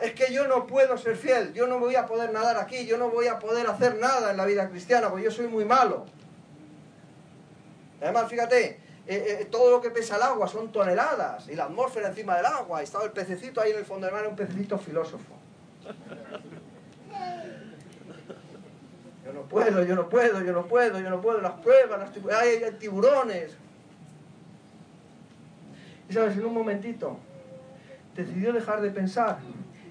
[0.00, 2.96] Es que yo no puedo ser fiel, yo no voy a poder nadar aquí, yo
[2.96, 6.06] no voy a poder hacer nada en la vida cristiana, porque yo soy muy malo.
[8.00, 12.08] Además, fíjate, eh, eh, todo lo que pesa el agua son toneladas, y la atmósfera
[12.08, 14.78] encima del agua, y estaba el pececito ahí en el fondo del mar, un pececito
[14.78, 15.34] filósofo.
[19.24, 22.34] Yo no puedo, yo no puedo, yo no puedo, yo no puedo, las pruebas, las
[22.34, 23.56] hay, tiburones.
[26.08, 27.18] Y sabes, en un momentito
[28.14, 29.38] decidió dejar de pensar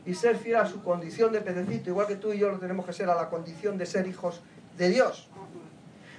[0.05, 2.85] y ser fiel a su condición de pececito, igual que tú y yo lo tenemos
[2.85, 4.41] que ser a la condición de ser hijos
[4.77, 5.27] de Dios.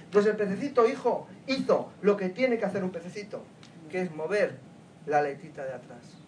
[0.05, 3.41] Entonces el pececito hijo hizo lo que tiene que hacer un pececito,
[3.89, 4.57] que es mover
[5.07, 6.23] la aletita de atrás.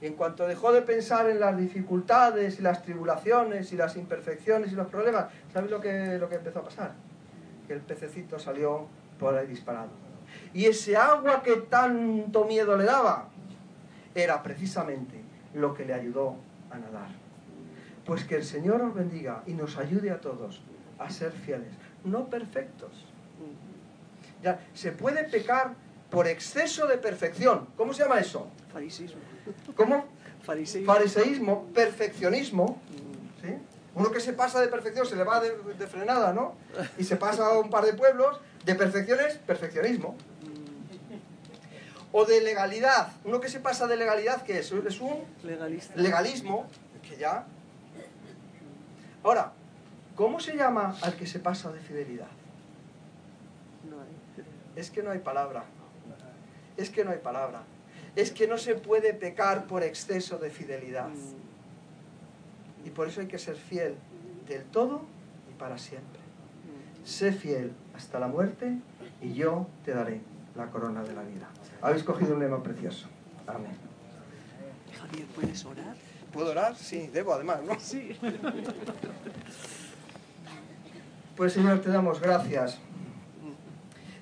[0.00, 4.70] Y en cuanto dejó de pensar en las dificultades y las tribulaciones y las imperfecciones
[4.70, 5.26] y los problemas,
[5.58, 6.92] ¿sabes lo que, lo que empezó a pasar?
[7.66, 8.86] Que el pececito salió
[9.18, 9.88] por ahí disparado.
[10.54, 13.28] Y ese agua que tanto miedo le daba
[14.14, 15.20] era precisamente
[15.54, 16.36] lo que le ayudó
[16.70, 17.08] a nadar.
[18.06, 20.62] Pues que el Señor os bendiga y nos ayude a todos
[20.96, 21.72] a ser fieles,
[22.04, 22.92] no perfectos.
[24.44, 25.74] Ya, se puede pecar
[26.08, 27.66] por exceso de perfección.
[27.76, 28.48] ¿Cómo se llama eso?
[28.72, 29.20] Fariseísmo.
[29.74, 30.06] ¿Cómo?
[30.44, 30.94] Fariseísmo.
[30.94, 32.80] Fariseísmo, perfeccionismo.
[33.42, 33.56] ¿sí?
[33.98, 36.54] Uno que se pasa de perfección se le va de, de frenada, ¿no?
[36.98, 40.16] Y se pasa a un par de pueblos, de perfección es perfeccionismo.
[42.12, 43.12] O de legalidad.
[43.24, 44.70] Uno que se pasa de legalidad, ¿qué es?
[44.72, 45.94] Es un Legalista.
[45.96, 46.66] legalismo,
[47.02, 47.44] que ya...
[49.24, 49.52] Ahora,
[50.14, 52.28] ¿cómo se llama al que se pasa de fidelidad?
[53.90, 54.44] No hay.
[54.76, 55.64] Es que no hay palabra.
[56.76, 57.62] Es que no hay palabra.
[58.14, 61.08] Es que no se puede pecar por exceso de fidelidad.
[62.88, 63.96] Y por eso hay que ser fiel
[64.48, 65.02] del todo
[65.50, 66.20] y para siempre.
[67.04, 68.78] Sé fiel hasta la muerte
[69.20, 70.22] y yo te daré
[70.56, 71.48] la corona de la vida.
[71.82, 73.06] Habéis cogido un lema precioso.
[73.46, 73.76] Amén.
[74.98, 75.96] Javier, ¿puedes orar?
[76.32, 76.76] ¿Puedo orar?
[76.76, 77.78] Sí, debo además, ¿no?
[77.78, 78.16] Sí.
[81.36, 82.78] Pues Señor, te damos gracias.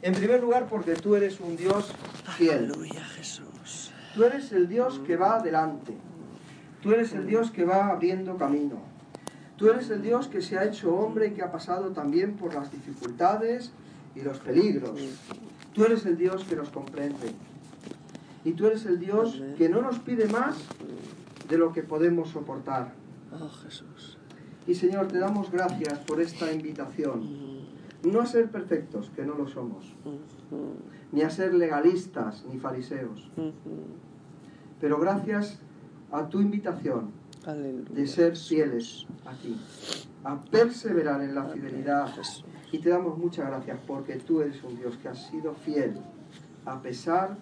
[0.03, 1.95] En primer lugar, porque tú eres un Dios
[2.37, 2.65] fiel.
[2.65, 3.93] Aleluya, Jesús.
[4.13, 5.95] Tú eres el Dios que va adelante.
[6.87, 8.77] Tú eres el Dios que va abriendo camino.
[9.57, 12.55] Tú eres el Dios que se ha hecho hombre y que ha pasado también por
[12.55, 13.73] las dificultades
[14.15, 15.01] y los peligros.
[15.75, 17.33] Tú eres el Dios que nos comprende.
[18.45, 20.59] Y tú eres el Dios que no nos pide más
[21.49, 22.93] de lo que podemos soportar.
[23.33, 24.17] Oh, Jesús.
[24.69, 27.67] Y Señor, te damos gracias por esta invitación.
[28.05, 29.93] No a ser perfectos, que no lo somos.
[31.11, 33.29] Ni a ser legalistas ni fariseos.
[34.81, 35.59] Pero gracias
[36.13, 37.11] a tu invitación
[37.45, 37.89] Aleluya.
[37.91, 39.57] de ser fieles a ti,
[40.25, 42.11] a perseverar en la fidelidad.
[42.73, 45.97] Y te damos muchas gracias porque tú eres un Dios que has sido fiel
[46.65, 47.37] a pesar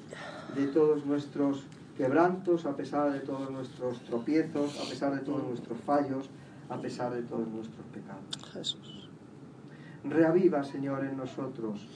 [0.54, 1.64] de todos nuestros
[1.96, 6.28] quebrantos, a pesar de todos nuestros tropiezos, a pesar de todos nuestros fallos,
[6.68, 8.52] a pesar de todos nuestros pecados.
[8.52, 9.08] Jesús.
[10.04, 11.88] Reaviva, Señor, en nosotros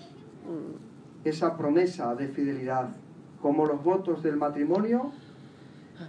[1.24, 2.88] esa promesa de fidelidad,
[3.42, 5.12] como los votos del matrimonio,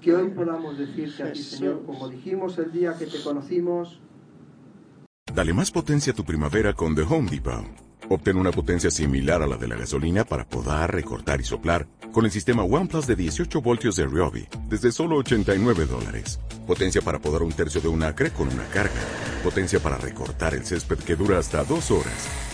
[0.02, 4.00] que hoy podamos decirte a ti, Señor, como dijimos el día que te conocimos,
[5.34, 7.64] Dale más potencia a tu primavera con The Home Depot.
[8.10, 12.26] Obtén una potencia similar a la de la gasolina para podar, recortar y soplar con
[12.26, 16.40] el sistema OnePlus de 18 voltios de Ryobi desde solo 89 dólares.
[16.66, 19.00] Potencia para podar un tercio de un acre con una carga.
[19.44, 22.49] Potencia para recortar el césped que dura hasta dos horas.